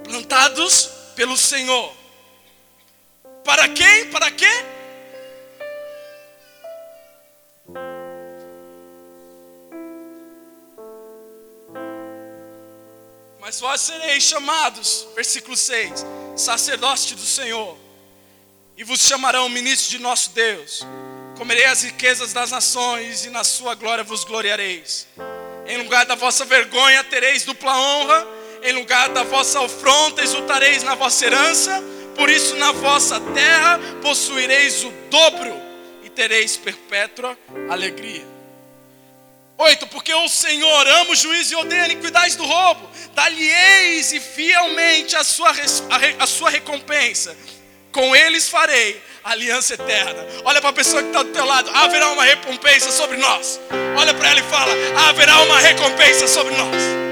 Plantados 0.02 0.90
pelo 1.14 1.36
Senhor. 1.36 1.94
Para 3.44 3.68
quem? 3.68 4.10
Para 4.10 4.30
quê? 4.32 4.71
Mas 13.52 13.60
vós 13.60 13.82
sereis 13.82 14.22
chamados, 14.22 15.06
versículo 15.14 15.54
6, 15.54 16.06
sacerdote 16.34 17.14
do 17.14 17.20
Senhor, 17.20 17.76
e 18.78 18.82
vos 18.82 19.02
chamarão 19.02 19.46
ministros 19.50 19.90
de 19.90 19.98
nosso 19.98 20.30
Deus. 20.30 20.80
Comerei 21.36 21.66
as 21.66 21.82
riquezas 21.82 22.32
das 22.32 22.50
nações, 22.50 23.26
e 23.26 23.28
na 23.28 23.44
sua 23.44 23.74
glória 23.74 24.02
vos 24.02 24.24
gloriareis. 24.24 25.06
Em 25.66 25.76
lugar 25.76 26.06
da 26.06 26.14
vossa 26.14 26.46
vergonha 26.46 27.04
tereis 27.04 27.44
dupla 27.44 27.78
honra, 27.78 28.26
em 28.62 28.72
lugar 28.72 29.10
da 29.10 29.22
vossa 29.22 29.62
afronta 29.62 30.22
exultareis 30.24 30.82
na 30.82 30.94
vossa 30.94 31.26
herança, 31.26 31.78
por 32.16 32.30
isso 32.30 32.56
na 32.56 32.72
vossa 32.72 33.20
terra 33.20 33.78
possuireis 34.00 34.82
o 34.82 34.90
dobro 35.10 35.54
e 36.02 36.08
tereis 36.08 36.56
perpétua 36.56 37.36
alegria. 37.68 38.31
Oito, 39.58 39.86
porque 39.86 40.12
o 40.12 40.28
Senhor 40.28 40.88
ama 40.88 41.10
o 41.12 41.16
juízo 41.16 41.52
e 41.52 41.56
odeia 41.56 41.82
a 41.82 41.86
iniquidade 41.86 42.36
do 42.36 42.44
roubo, 42.44 42.88
dá-lhe-eis 43.14 44.12
e 44.12 44.20
fielmente 44.20 45.14
a 45.14 45.22
sua, 45.22 45.52
a 46.18 46.26
sua 46.26 46.50
recompensa, 46.50 47.36
com 47.92 48.16
eles 48.16 48.48
farei 48.48 49.00
aliança 49.22 49.74
eterna. 49.74 50.26
Olha 50.44 50.60
para 50.60 50.70
a 50.70 50.72
pessoa 50.72 51.02
que 51.02 51.08
está 51.08 51.22
do 51.22 51.30
teu 51.30 51.44
lado, 51.44 51.70
haverá 51.74 52.10
uma 52.10 52.24
recompensa 52.24 52.90
sobre 52.90 53.16
nós. 53.18 53.60
Olha 53.96 54.14
para 54.14 54.30
ela 54.30 54.40
e 54.40 54.44
fala: 54.44 54.72
haverá 55.08 55.40
uma 55.42 55.60
recompensa 55.60 56.26
sobre 56.26 56.54
nós. 56.54 57.11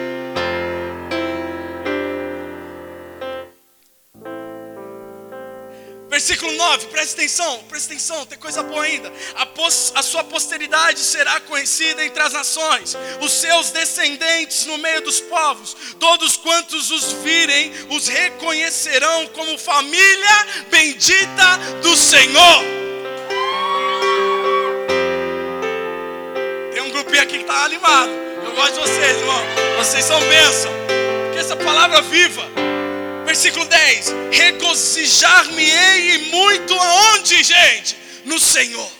Versículo 6.11 6.51
9, 6.51 6.87
presta 6.87 7.21
atenção, 7.21 7.63
presta 7.69 7.93
atenção, 7.93 8.27
tem 8.27 8.37
coisa 8.37 8.65
boa 8.65 8.83
ainda. 8.83 9.13
A, 9.37 9.47
pos, 9.47 9.93
a, 9.95 10.03
sua 10.03 10.25
posteridade 10.25 10.99
será 10.99 11.39
conhecida 11.39 12.05
entre 12.05 12.21
as 12.21 12.33
nações, 12.33 12.97
os 13.21 13.31
seus 13.31 13.71
descendentes 13.71 14.67
no 14.67 14.77
meio 14.77 15.03
dos 15.03 15.21
povos. 15.21 15.77
Todos 16.01 16.37
quantos 16.37 16.91
os 16.91 17.13
virem, 17.23 17.73
os 17.91 18.09
reconhecerão 18.09 19.29
como 19.29 19.57
família 19.57 20.47
bendita 20.69 21.57
do 21.81 21.97
Senhor. 21.97 22.65
Tem 26.73 26.83
um 26.83 26.91
grupinho 26.91 27.23
aqui 27.23 27.37
que 27.37 27.43
está 27.43 27.67
animado. 27.67 28.11
Eu 28.45 28.53
gosto 28.57 28.75
de 28.75 28.81
vocês, 28.81 29.17
irmão. 29.17 29.43
Vocês 29.79 30.05
são 30.05 30.19
bênção. 30.23 30.73
Que 31.33 31.39
essa 31.39 31.55
palavra 31.55 32.03
viva. 32.03 32.70
Versículo 33.31 33.65
10: 33.65 34.07
Regozijar-me-ei 34.33 36.19
muito 36.33 36.75
aonde, 36.75 37.45
gente? 37.45 37.97
No 38.25 38.41
Senhor. 38.41 38.91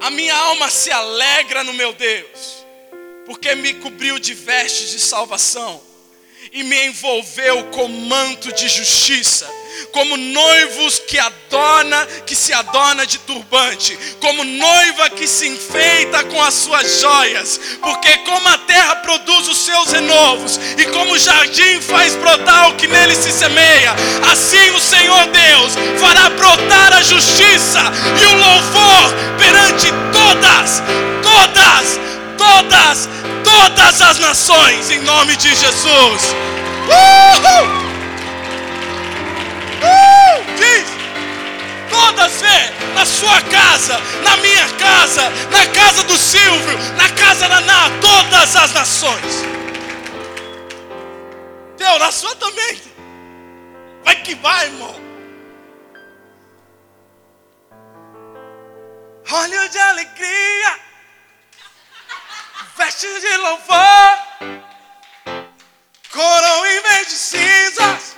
A 0.00 0.08
minha 0.08 0.32
alma 0.32 0.70
se 0.70 0.92
alegra 0.92 1.64
no 1.64 1.72
meu 1.72 1.92
Deus, 1.92 2.64
porque 3.26 3.56
me 3.56 3.74
cobriu 3.74 4.20
de 4.20 4.32
vestes 4.32 4.90
de 4.90 5.00
salvação 5.00 5.82
e 6.52 6.62
me 6.62 6.86
envolveu 6.86 7.64
com 7.70 7.88
manto 7.88 8.52
de 8.52 8.68
justiça 8.68 9.50
como 9.90 10.16
noivos 10.16 10.98
que 11.00 11.18
adorna, 11.18 12.06
que 12.26 12.34
se 12.34 12.52
adorna 12.52 13.06
de 13.06 13.18
turbante, 13.18 13.98
como 14.20 14.44
noiva 14.44 15.10
que 15.10 15.26
se 15.26 15.48
enfeita 15.48 16.24
com 16.24 16.42
as 16.42 16.54
suas 16.54 17.00
joias, 17.00 17.60
porque 17.80 18.18
como 18.18 18.48
a 18.48 18.58
terra 18.58 18.96
produz 18.96 19.48
os 19.48 19.58
seus 19.58 19.90
renovos 19.90 20.58
e 20.78 20.84
como 20.86 21.12
o 21.12 21.18
jardim 21.18 21.80
faz 21.80 22.14
brotar 22.14 22.70
o 22.70 22.76
que 22.76 22.86
nele 22.86 23.14
se 23.14 23.32
semeia, 23.32 23.94
assim 24.30 24.70
o 24.70 24.80
Senhor 24.80 25.26
Deus 25.26 25.72
fará 26.00 26.30
brotar 26.30 26.92
a 26.92 27.02
justiça 27.02 27.80
e 28.20 28.26
o 28.26 28.34
louvor 28.36 29.14
perante 29.38 29.88
todas, 30.12 30.82
todas, 31.22 32.00
todas, 32.38 33.08
todas 33.44 34.02
as 34.02 34.18
nações, 34.18 34.90
em 34.90 35.00
nome 35.00 35.36
de 35.36 35.48
Jesus. 35.54 36.34
Uhul! 36.88 37.81
Uh, 39.82 40.56
diz. 40.56 41.02
Todas 41.90 42.40
vê 42.40 42.92
na 42.94 43.04
sua 43.04 43.40
casa, 43.42 44.00
na 44.22 44.36
minha 44.38 44.68
casa, 44.78 45.28
na 45.50 45.66
casa 45.66 46.04
do 46.04 46.16
Silvio, 46.16 46.78
na 46.96 47.08
casa 47.10 47.48
da 47.48 47.60
Ná, 47.60 47.90
todas 48.00 48.56
as 48.56 48.72
nações. 48.72 49.44
Teu, 51.76 51.98
na 51.98 52.10
sua 52.10 52.34
também. 52.36 52.80
Vai 54.04 54.16
que 54.22 54.34
vai, 54.36 54.66
irmão. 54.66 54.94
Olho 59.30 59.68
de 59.68 59.78
alegria, 59.78 60.78
vestes 62.76 63.20
de 63.20 63.36
louvor, 63.38 64.18
coroa 66.10 66.68
em 66.68 66.82
vez 66.82 67.06
de 67.06 67.14
cinzas 67.14 68.16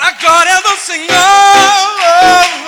a 0.00 0.10
glória 0.12 0.62
do 0.62 0.76
Senhor. 0.78 2.59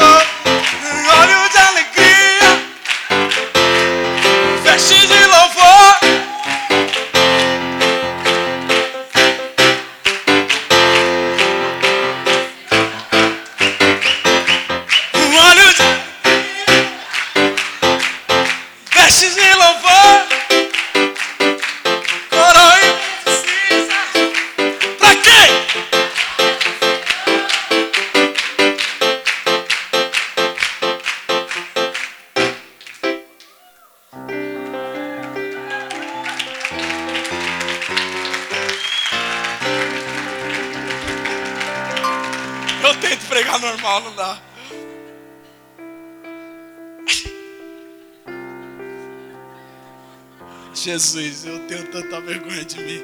Jesus, 50.92 51.46
eu 51.46 51.58
tenho 51.60 51.90
tanta 51.90 52.20
vergonha 52.20 52.66
de 52.66 52.78
mim. 52.78 53.00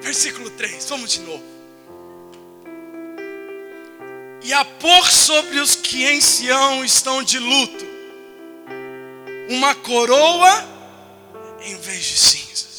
Versículo 0.00 0.48
3, 0.48 0.88
vamos 0.88 1.10
de 1.10 1.20
novo. 1.20 1.44
E 4.42 4.50
a 4.54 4.64
pôr 4.64 5.10
sobre 5.10 5.58
os 5.60 5.74
que 5.74 6.06
em 6.06 6.22
Sião 6.22 6.82
estão 6.82 7.22
de 7.22 7.38
luto 7.38 7.84
uma 9.50 9.74
coroa 9.74 10.64
em 11.66 11.76
vez 11.76 12.02
de 12.02 12.16
cinza. 12.16 12.73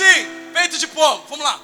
Assim, 0.00 0.50
peito 0.54 0.78
de 0.78 0.86
porco. 0.88 1.26
Vamos 1.28 1.44
lá. 1.44 1.60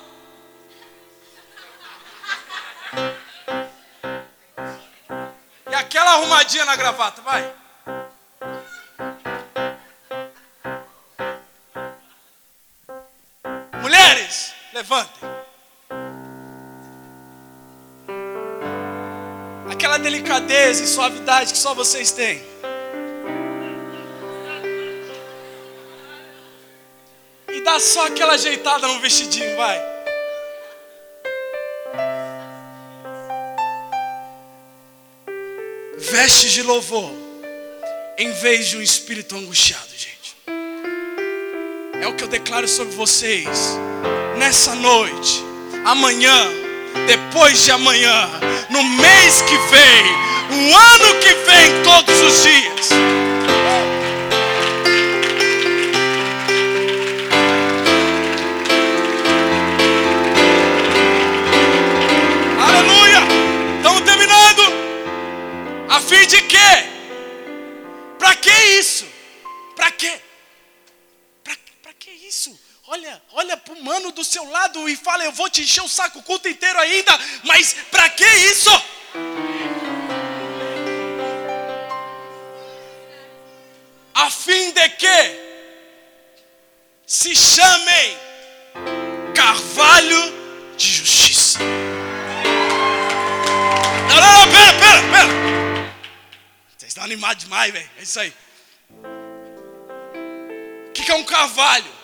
E 5.71 5.75
aquela 5.75 6.11
arrumadinha 6.13 6.67
na 6.67 6.77
gravata, 6.77 7.23
vai. 7.23 7.51
Mulheres, 13.81 14.53
levantem. 14.75 15.31
Aquela 19.73 19.99
delicadeza 19.99 20.85
e 20.85 20.87
suavidade 20.87 21.53
que 21.53 21.59
só 21.59 21.73
vocês 21.75 22.13
têm. 22.13 22.56
Só 27.79 28.07
aquela 28.07 28.35
ajeitada 28.35 28.89
no 28.89 29.01
vestidinho, 29.01 29.57
vai. 29.57 29.81
Vestes 35.99 36.53
de 36.53 36.63
louvor, 36.63 37.11
em 38.19 38.33
vez 38.33 38.69
de 38.69 38.77
um 38.77 38.83
espírito 38.83 39.37
angustiado, 39.37 39.89
gente. 39.97 40.37
É 42.01 42.07
o 42.07 42.15
que 42.15 42.25
eu 42.25 42.29
declaro 42.29 42.67
sobre 42.67 42.95
vocês 42.95 43.49
nessa 44.37 44.75
noite, 44.75 45.43
amanhã, 45.85 46.49
depois 47.07 47.63
de 47.63 47.71
amanhã, 47.71 48.29
no 48.71 48.83
mês 48.83 49.43
que 49.43 49.57
vem, 49.71 50.71
o 50.71 50.75
ano 50.77 51.21
que 51.21 51.35
vem, 51.35 51.83
todos 51.83 52.21
os 52.23 52.43
dias. 52.43 53.36
De 66.29 66.43
quê? 66.43 66.57
Para 68.19 68.35
que 68.35 68.51
isso? 68.51 69.07
Para 69.77 69.93
quê? 69.93 70.21
Para 71.83 71.93
que 71.95 72.11
isso? 72.11 72.59
Olha, 72.89 73.23
olha 73.33 73.57
para 73.57 73.75
o 73.75 73.85
mano 73.85 74.11
do 74.13 74.25
seu 74.25 74.45
lado 74.45 74.89
e 74.89 74.97
fala: 74.97 75.25
Eu 75.25 75.33
vou 75.33 75.49
te 75.49 75.63
encher 75.63 75.83
o 75.83 75.89
saco 75.89 76.19
o 76.19 76.23
culto 76.23 76.49
inteiro 76.49 76.79
ainda, 76.79 77.17
mas 77.45 77.75
para 77.91 78.09
que 78.11 78.25
isso? 78.25 78.71
Demais, 97.35 97.73
velho. 97.73 97.91
É 97.99 98.03
isso 98.03 98.21
aí. 98.21 98.33
O 100.89 100.93
que, 100.93 101.05
que 101.05 101.11
é 101.11 101.15
um 101.15 101.25
carvalho? 101.25 101.97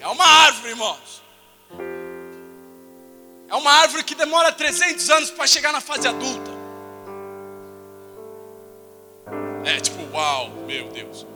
É 0.00 0.06
uma 0.08 0.24
árvore, 0.24 0.70
irmãos. 0.70 1.22
É 3.48 3.54
uma 3.54 3.70
árvore 3.72 4.04
que 4.04 4.14
demora 4.14 4.52
300 4.52 5.10
anos 5.10 5.30
para 5.30 5.46
chegar 5.46 5.72
na 5.72 5.80
fase 5.80 6.06
adulta. 6.06 6.50
É 9.64 9.80
tipo, 9.80 10.02
uau, 10.14 10.50
meu 10.66 10.88
Deus. 10.88 11.26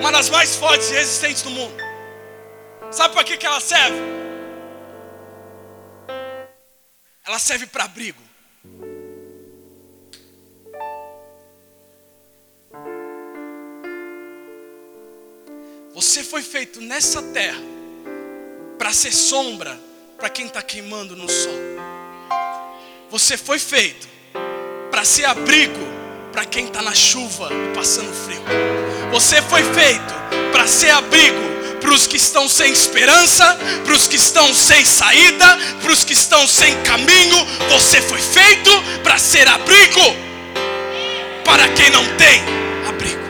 Uma 0.00 0.12
das 0.12 0.28
mais 0.30 0.54
fortes 0.56 0.90
e 0.90 0.94
resistentes 0.94 1.42
do 1.42 1.50
mundo. 1.50 1.74
Sabe 2.90 3.14
para 3.14 3.24
que, 3.24 3.36
que 3.36 3.46
ela 3.46 3.60
serve? 3.60 4.23
Ela 7.34 7.40
serve 7.40 7.66
para 7.66 7.82
abrigo. 7.82 8.22
Você 15.92 16.22
foi 16.22 16.42
feito 16.42 16.80
nessa 16.80 17.20
terra 17.20 17.60
para 18.78 18.92
ser 18.92 19.10
sombra 19.10 19.76
para 20.16 20.28
quem 20.28 20.46
está 20.46 20.62
queimando 20.62 21.16
no 21.16 21.28
sol. 21.28 21.58
Você 23.10 23.36
foi 23.36 23.58
feito 23.58 24.06
para 24.92 25.04
ser 25.04 25.24
abrigo 25.24 25.80
para 26.32 26.44
quem 26.44 26.66
está 26.66 26.82
na 26.82 26.94
chuva 26.94 27.48
e 27.52 27.74
passando 27.74 28.12
frio. 28.14 28.44
Você 29.10 29.42
foi 29.42 29.64
feito 29.74 30.14
para 30.52 30.68
ser 30.68 30.90
abrigo 30.90 31.53
para 31.84 31.92
os 31.92 32.06
que 32.06 32.16
estão 32.16 32.48
sem 32.48 32.72
esperança, 32.72 33.58
para 33.84 33.92
os 33.92 34.06
que 34.06 34.16
estão 34.16 34.54
sem 34.54 34.82
saída, 34.86 35.58
para 35.82 35.92
os 35.92 36.02
que 36.02 36.14
estão 36.14 36.48
sem 36.48 36.82
caminho. 36.82 37.36
Você 37.68 38.00
foi 38.00 38.18
feito 38.18 38.70
para 39.02 39.18
ser 39.18 39.46
abrigo 39.46 40.00
para 41.44 41.68
quem 41.74 41.90
não 41.90 42.02
tem 42.16 42.40
abrigo. 42.88 43.20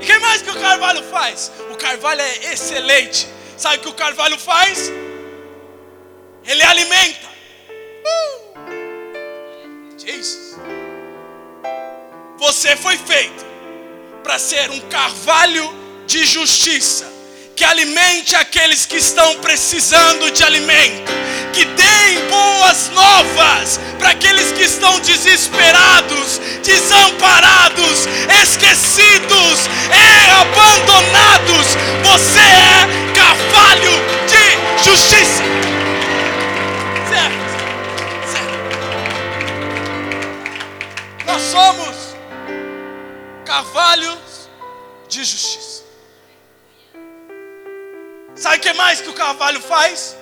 E 0.00 0.04
que 0.04 0.18
mais 0.18 0.42
que 0.42 0.50
o 0.50 0.60
carvalho 0.60 1.04
faz? 1.04 1.52
O 1.70 1.76
carvalho 1.76 2.22
é 2.22 2.52
excelente. 2.52 3.28
Sabe 3.56 3.76
o 3.76 3.80
que 3.82 3.88
o 3.88 3.94
carvalho 3.94 4.36
faz? 4.36 4.90
Ele 6.44 6.62
alimenta. 6.64 7.28
Uh! 8.04 8.64
Jesus. 9.96 10.58
Você 12.36 12.74
foi 12.74 12.98
feito 12.98 13.46
para 14.24 14.40
ser 14.40 14.70
um 14.72 14.80
carvalho 14.88 15.79
de 16.10 16.26
justiça, 16.26 17.06
que 17.54 17.64
alimente 17.64 18.34
aqueles 18.34 18.84
que 18.84 18.96
estão 18.96 19.36
precisando 19.36 20.28
de 20.32 20.42
alimento, 20.42 21.12
que 21.52 21.64
deem 21.64 22.28
boas 22.28 22.88
novas 22.88 23.78
para 23.96 24.10
aqueles 24.10 24.50
que 24.50 24.64
estão 24.64 24.98
desesperados, 24.98 26.40
desamparados, 26.64 28.08
esquecidos 28.42 29.68
e 29.94 30.30
abandonados. 30.32 31.76
Você 32.02 32.40
é 32.40 32.88
carvalho 33.14 33.92
de 34.26 34.84
justiça. 34.84 35.44
Certo? 37.08 37.50
Certo. 38.32 38.58
Nós 41.24 41.42
somos 41.42 42.16
carvalhos 43.44 44.18
de 45.08 45.24
justiça. 45.24 45.69
Sabe 48.40 48.56
o 48.56 48.60
que 48.60 48.72
mais 48.72 49.02
que 49.02 49.08
o 49.10 49.12
carvalho 49.12 49.60
faz? 49.60 50.16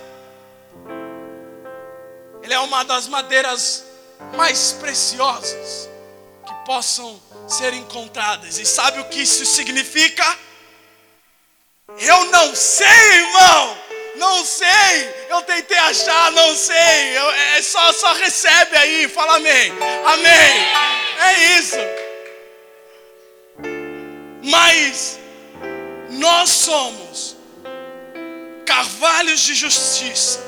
Ele 2.42 2.52
é 2.52 2.58
uma 2.58 2.84
das 2.84 3.06
madeiras 3.06 3.84
mais 4.36 4.72
preciosas 4.72 5.88
que 6.44 6.52
possam 6.66 7.22
ser 7.46 7.72
encontradas. 7.74 8.58
E 8.58 8.66
sabe 8.66 8.98
o 8.98 9.04
que 9.04 9.22
isso 9.22 9.46
significa? 9.46 10.36
Eu 11.96 12.24
não 12.24 12.56
sei, 12.56 12.88
irmão. 12.88 13.78
Não 14.16 14.44
sei. 14.44 15.26
Eu 15.30 15.40
tentei 15.42 15.78
achar, 15.78 16.32
não 16.32 16.56
sei. 16.56 17.16
Eu, 17.16 17.30
é 17.30 17.62
só, 17.62 17.92
só 17.92 18.14
recebe 18.14 18.76
aí. 18.78 19.06
Fala 19.06 19.36
amém. 19.36 19.72
Amém. 20.04 20.66
É 21.24 21.56
isso. 21.56 21.76
Mas 24.42 25.20
nós 26.10 26.50
somos 26.50 27.37
carvalhos 28.68 29.40
de 29.40 29.54
justiça. 29.54 30.38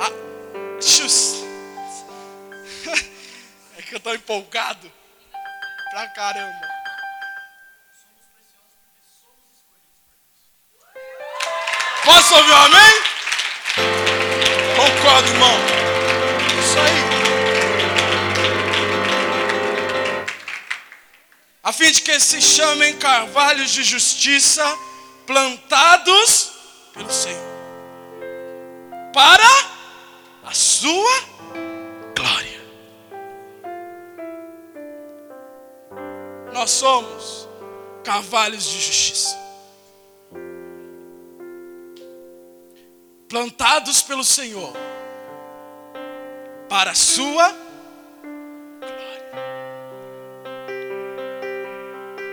A, 0.00 0.10
just... 0.80 1.44
é 3.76 3.82
que 3.82 3.94
eu 3.94 3.98
estou 3.98 4.14
empolgado 4.14 4.90
pra 5.90 6.08
caramba. 6.08 6.66
Posso 12.02 12.34
ouvir 12.34 12.50
um 12.50 12.56
amém? 12.56 13.02
Concordo, 14.76 15.28
irmão. 15.28 15.58
Isso 16.58 16.78
aí. 16.78 17.16
a 21.62 21.72
fim 21.72 21.90
de 21.90 22.00
que 22.00 22.20
se 22.20 22.40
chamem 22.40 22.96
carvalhos 22.96 23.72
de 23.72 23.82
justiça 23.82 24.64
plantados 25.26 26.52
pelo 26.94 27.12
Senhor, 27.12 27.45
para 29.16 29.48
a 30.44 30.52
sua 30.52 31.20
glória. 32.14 32.60
Nós 36.52 36.70
somos 36.70 37.48
carvalhos 38.04 38.62
de 38.64 38.78
justiça, 38.78 39.34
plantados 43.26 44.02
pelo 44.02 44.22
Senhor, 44.22 44.74
para 46.68 46.90
a 46.90 46.94
sua 46.94 47.56
glória. 48.80 49.30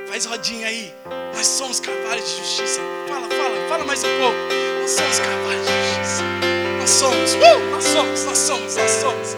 Faz 0.10 0.26
rodinha 0.26 0.68
aí. 0.68 0.94
Nós 1.34 1.48
somos 1.48 1.80
carvalhos 1.80 2.30
de 2.30 2.40
justiça. 2.40 2.82
Fala, 3.08 3.30
fala, 3.30 3.70
fala 3.70 3.86
mais 3.86 4.04
um 4.04 4.20
pouco. 4.20 4.38
Nós 4.82 4.92
somos 4.92 5.20
carvalhos 5.20 5.66
de 5.66 5.74
justiça. 5.96 6.63
Nós 6.84 6.90
somos, 6.90 7.34
nós 7.36 7.84
somos, 7.86 8.26
nós 8.26 8.38
somos, 8.38 8.76
nós 8.76 8.92
somos. 8.92 9.38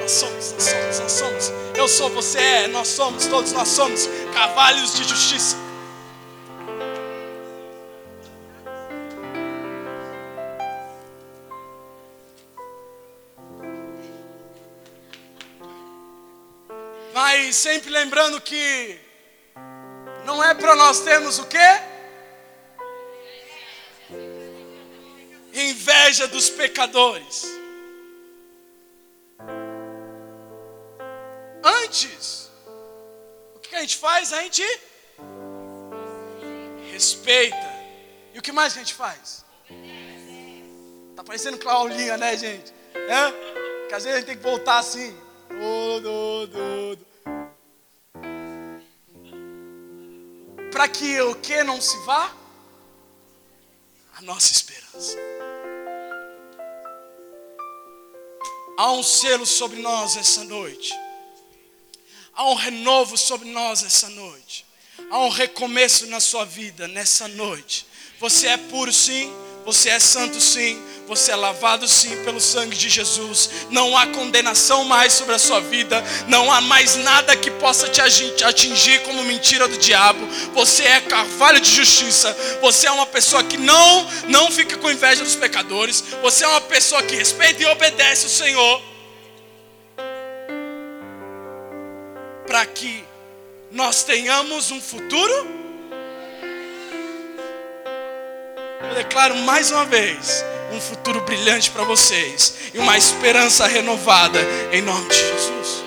Nós 0.00 0.10
somos, 0.10 0.52
nós 0.52 0.64
somos, 0.64 0.98
nós 0.98 1.12
somos. 1.12 1.52
Eu 1.76 1.86
sou, 1.86 2.10
você 2.10 2.38
é, 2.40 2.66
nós 2.66 2.88
somos, 2.88 3.24
todos 3.28 3.52
nós 3.52 3.68
somos 3.68 4.08
carvalhos 4.34 4.92
de 4.96 5.04
justiça. 5.04 5.56
Mas 17.14 17.54
sempre 17.54 17.90
lembrando 17.90 18.40
que 18.40 18.98
não 20.24 20.42
é 20.42 20.52
para 20.52 20.74
nós 20.74 20.98
termos 20.98 21.38
o 21.38 21.46
quê? 21.46 21.91
Inveja 25.70 26.26
dos 26.26 26.50
pecadores. 26.50 27.46
Antes, 31.62 32.50
o 33.54 33.58
que 33.60 33.74
a 33.76 33.80
gente 33.80 33.96
faz? 33.96 34.32
A 34.32 34.42
gente 34.42 34.62
respeita. 36.90 37.72
E 38.34 38.38
o 38.38 38.42
que 38.42 38.52
mais 38.52 38.74
a 38.74 38.78
gente 38.78 38.94
faz? 38.94 39.44
Tá 41.14 41.22
parecendo 41.22 41.58
Claulinha, 41.58 42.16
né, 42.16 42.36
gente? 42.36 42.72
É? 42.94 43.86
Que 43.88 43.94
às 43.94 44.04
vezes 44.04 44.16
a 44.16 44.20
gente 44.20 44.26
tem 44.26 44.36
que 44.36 44.42
voltar 44.42 44.78
assim. 44.78 45.16
Do, 46.00 46.46
do, 46.46 46.98
para 50.72 50.88
que 50.88 51.20
o 51.20 51.34
que 51.36 51.62
não 51.62 51.80
se 51.80 51.96
vá? 51.98 52.34
A 54.16 54.22
nossa 54.22 54.50
esperança. 54.50 55.16
Há 58.76 58.92
um 58.92 59.02
selo 59.02 59.46
sobre 59.46 59.80
nós 59.80 60.16
essa 60.16 60.44
noite. 60.44 60.92
Há 62.34 62.50
um 62.50 62.54
renovo 62.54 63.16
sobre 63.16 63.50
nós 63.50 63.82
essa 63.82 64.08
noite. 64.08 64.64
Há 65.10 65.18
um 65.18 65.28
recomeço 65.28 66.06
na 66.06 66.20
sua 66.20 66.44
vida 66.44 66.88
nessa 66.88 67.28
noite. 67.28 67.86
Você 68.18 68.46
é 68.46 68.56
puro 68.56 68.92
sim, 68.92 69.30
você 69.64 69.90
é 69.90 69.98
santo 69.98 70.40
sim, 70.40 70.80
você 71.14 71.30
é 71.30 71.36
lavado 71.36 71.86
sim 71.86 72.24
pelo 72.24 72.40
sangue 72.40 72.74
de 72.74 72.88
Jesus. 72.88 73.50
Não 73.68 73.94
há 73.98 74.06
condenação 74.06 74.82
mais 74.84 75.12
sobre 75.12 75.34
a 75.34 75.38
sua 75.38 75.60
vida. 75.60 76.02
Não 76.26 76.50
há 76.50 76.62
mais 76.62 76.96
nada 76.96 77.36
que 77.36 77.50
possa 77.50 77.86
te 77.86 78.00
atingir 78.00 79.02
como 79.02 79.22
mentira 79.22 79.68
do 79.68 79.76
diabo. 79.76 80.26
Você 80.54 80.84
é 80.84 81.00
carvalho 81.02 81.60
de 81.60 81.70
justiça. 81.70 82.34
Você 82.62 82.86
é 82.86 82.90
uma 82.90 83.04
pessoa 83.04 83.44
que 83.44 83.58
não 83.58 84.10
não 84.28 84.50
fica 84.50 84.78
com 84.78 84.90
inveja 84.90 85.22
dos 85.22 85.36
pecadores. 85.36 86.02
Você 86.22 86.44
é 86.44 86.48
uma 86.48 86.62
pessoa 86.62 87.02
que 87.02 87.14
respeita 87.14 87.62
e 87.62 87.66
obedece 87.66 88.24
o 88.24 88.30
Senhor. 88.30 88.82
Para 92.46 92.64
que 92.64 93.04
nós 93.70 94.02
tenhamos 94.02 94.70
um 94.70 94.80
futuro. 94.80 95.60
Eu 98.88 98.94
declaro 98.94 99.36
mais 99.36 99.70
uma 99.70 99.84
vez 99.84 100.42
um 100.72 100.80
futuro 100.80 101.20
brilhante 101.20 101.70
para 101.70 101.84
vocês 101.84 102.54
e 102.72 102.78
uma 102.78 102.96
esperança 102.96 103.66
renovada 103.66 104.40
em 104.72 104.80
nome 104.80 105.08
de 105.08 105.16
Jesus. 105.16 105.84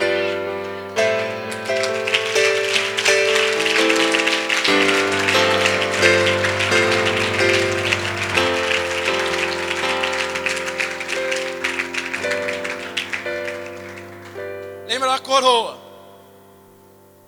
Lembra 14.88 15.10
da 15.10 15.20
coroa? 15.20 15.78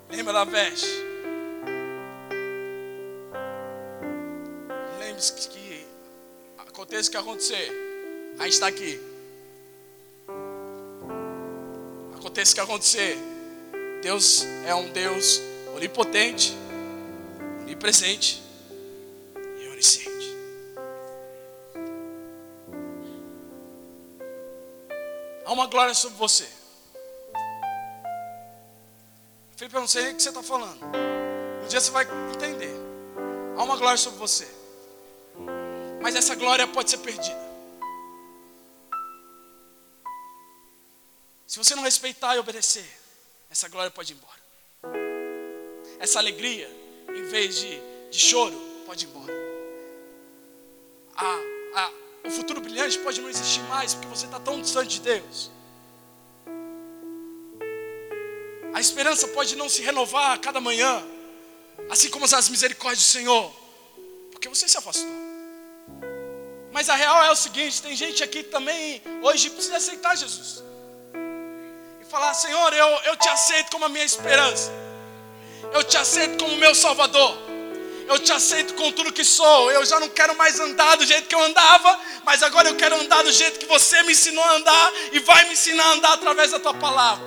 Lembra 0.08 0.32
da 0.32 0.44
veste? 0.44 0.97
Que 7.18 7.28
acontecer, 7.28 7.72
a 8.38 8.44
gente 8.44 8.52
está 8.52 8.68
aqui. 8.68 9.00
Aconteça 12.16 12.52
o 12.52 12.54
que 12.54 12.60
acontecer, 12.60 13.18
Deus 14.02 14.44
é 14.66 14.74
um 14.74 14.90
Deus 14.90 15.40
onipotente, 15.74 16.54
onipresente 17.62 18.42
e 19.60 19.68
onisciente. 19.68 20.36
Há 25.44 25.52
uma 25.52 25.66
glória 25.66 25.94
sobre 25.94 26.16
você. 26.18 26.46
Felipe, 29.56 29.74
eu 29.74 29.80
não 29.80 29.88
sei 29.88 30.12
o 30.12 30.14
que 30.14 30.22
você 30.22 30.28
está 30.28 30.42
falando. 30.42 30.78
Um 31.64 31.66
dia 31.66 31.80
você 31.80 31.90
vai 31.90 32.06
entender. 32.32 32.74
Há 33.56 33.62
uma 33.64 33.76
glória 33.76 33.96
sobre 33.96 34.18
você. 34.18 34.57
Mas 36.00 36.14
essa 36.14 36.34
glória 36.34 36.66
pode 36.66 36.90
ser 36.90 36.98
perdida. 36.98 37.48
Se 41.46 41.58
você 41.58 41.74
não 41.74 41.82
respeitar 41.82 42.36
e 42.36 42.38
obedecer, 42.38 42.86
essa 43.50 43.68
glória 43.68 43.90
pode 43.90 44.12
ir 44.12 44.16
embora. 44.16 44.38
Essa 45.98 46.18
alegria, 46.18 46.70
em 47.08 47.22
vez 47.24 47.56
de, 47.56 47.80
de 48.10 48.18
choro, 48.18 48.54
pode 48.86 49.06
ir 49.06 49.08
embora. 49.08 49.32
A, 51.16 51.80
a, 51.80 51.92
o 52.24 52.30
futuro 52.30 52.60
brilhante 52.60 52.98
pode 52.98 53.20
não 53.20 53.28
existir 53.28 53.62
mais 53.62 53.94
porque 53.94 54.08
você 54.08 54.26
está 54.26 54.38
tão 54.38 54.60
distante 54.60 55.00
de 55.00 55.00
Deus. 55.00 55.50
A 58.72 58.80
esperança 58.80 59.26
pode 59.28 59.56
não 59.56 59.68
se 59.68 59.82
renovar 59.82 60.32
a 60.32 60.38
cada 60.38 60.60
manhã, 60.60 61.02
assim 61.90 62.10
como 62.10 62.24
as 62.26 62.48
misericórdias 62.48 63.00
do 63.04 63.10
Senhor, 63.10 63.52
porque 64.30 64.48
você 64.48 64.68
se 64.68 64.76
afastou. 64.76 65.27
Mas 66.72 66.88
a 66.88 66.94
real 66.94 67.24
é 67.24 67.30
o 67.30 67.36
seguinte: 67.36 67.82
tem 67.82 67.94
gente 67.96 68.22
aqui 68.22 68.42
também 68.42 69.02
hoje 69.22 69.50
precisa 69.50 69.76
aceitar 69.76 70.16
Jesus 70.16 70.62
e 72.00 72.04
falar: 72.04 72.34
Senhor, 72.34 72.72
eu, 72.72 72.88
eu 73.04 73.16
te 73.16 73.28
aceito 73.28 73.70
como 73.70 73.84
a 73.84 73.88
minha 73.88 74.04
esperança, 74.04 74.70
eu 75.72 75.82
te 75.84 75.96
aceito 75.96 76.42
como 76.42 76.56
meu 76.56 76.74
Salvador, 76.74 77.36
eu 78.06 78.18
te 78.18 78.32
aceito 78.32 78.74
com 78.74 78.92
tudo 78.92 79.12
que 79.12 79.24
sou. 79.24 79.70
Eu 79.70 79.84
já 79.84 79.98
não 80.00 80.08
quero 80.08 80.36
mais 80.36 80.58
andar 80.60 80.96
do 80.96 81.04
jeito 81.04 81.28
que 81.28 81.34
eu 81.34 81.42
andava, 81.42 81.98
mas 82.24 82.42
agora 82.42 82.68
eu 82.68 82.76
quero 82.76 82.96
andar 82.96 83.22
do 83.22 83.32
jeito 83.32 83.58
que 83.58 83.66
você 83.66 84.02
me 84.02 84.12
ensinou 84.12 84.44
a 84.44 84.52
andar 84.56 84.92
e 85.12 85.20
vai 85.20 85.44
me 85.44 85.52
ensinar 85.52 85.84
a 85.84 85.92
andar 85.92 86.12
através 86.14 86.50
da 86.50 86.60
tua 86.60 86.74
palavra. 86.74 87.26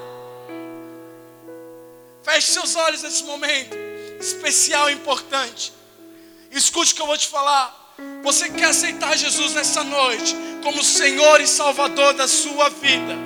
Feche 2.23 2.51
seus 2.51 2.75
olhos 2.75 3.01
nesse 3.01 3.23
momento 3.23 3.75
especial 4.19 4.89
e 4.89 4.93
importante. 4.93 5.73
Escute 6.51 6.93
o 6.93 6.95
que 6.95 7.01
eu 7.01 7.07
vou 7.07 7.17
te 7.17 7.27
falar. 7.27 7.80
Você 8.23 8.49
quer 8.49 8.65
aceitar 8.65 9.17
Jesus 9.17 9.53
nessa 9.53 9.83
noite 9.83 10.35
como 10.63 10.83
Senhor 10.83 11.41
e 11.41 11.47
Salvador 11.47 12.13
da 12.13 12.27
sua 12.27 12.69
vida? 12.69 13.17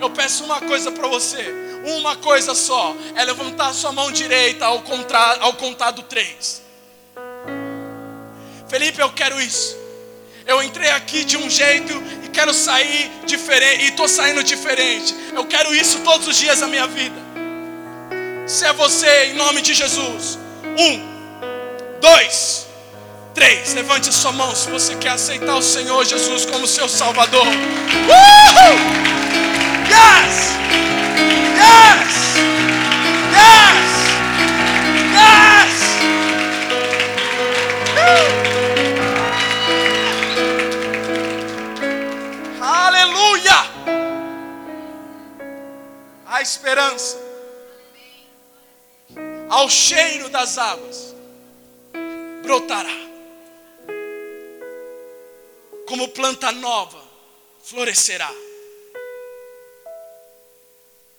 Eu 0.00 0.10
peço 0.10 0.44
uma 0.44 0.60
coisa 0.60 0.90
para 0.90 1.06
você, 1.06 1.54
uma 1.84 2.16
coisa 2.16 2.54
só, 2.54 2.94
é 3.14 3.24
levantar 3.24 3.72
sua 3.72 3.92
mão 3.92 4.10
direita 4.10 4.66
ao, 4.66 4.82
contra, 4.82 5.36
ao 5.40 5.54
contar 5.54 5.92
do 5.92 6.02
três. 6.02 6.62
Felipe, 8.68 9.00
eu 9.00 9.10
quero 9.12 9.40
isso. 9.40 9.76
Eu 10.46 10.62
entrei 10.62 10.90
aqui 10.90 11.24
de 11.24 11.36
um 11.36 11.48
jeito 11.48 11.92
e 12.24 12.28
quero 12.28 12.52
sair 12.52 13.10
diferente, 13.24 13.84
e 13.84 13.88
estou 13.88 14.08
saindo 14.08 14.42
diferente. 14.42 15.14
Eu 15.32 15.46
quero 15.46 15.74
isso 15.74 16.00
todos 16.00 16.26
os 16.26 16.36
dias 16.36 16.60
da 16.60 16.66
minha 16.66 16.86
vida. 16.86 17.16
Se 18.46 18.64
é 18.66 18.72
você, 18.72 19.26
em 19.26 19.34
nome 19.34 19.62
de 19.62 19.72
Jesus. 19.72 20.38
Um, 20.78 21.14
dois, 22.00 22.66
Três, 23.34 23.74
levante 23.74 24.12
sua 24.12 24.30
mão 24.30 24.54
se 24.54 24.70
você 24.70 24.94
quer 24.94 25.10
aceitar 25.10 25.56
o 25.56 25.62
Senhor 25.62 26.04
Jesus 26.04 26.46
como 26.46 26.68
seu 26.68 26.88
Salvador. 26.88 27.44
Uhul! 27.44 28.78
Yes! 29.90 30.54
Yes! 31.58 32.36
Yes! 33.34 33.82
Yes! 35.18 35.74
Uh! 37.98 38.30
Aleluia! 42.62 43.66
A 46.24 46.40
esperança 46.40 47.18
ao 49.50 49.68
cheiro 49.68 50.28
das 50.28 50.56
águas 50.56 51.16
brotará. 52.44 53.13
Como 55.86 56.08
planta 56.08 56.50
nova, 56.52 57.02
florescerá. 57.62 58.30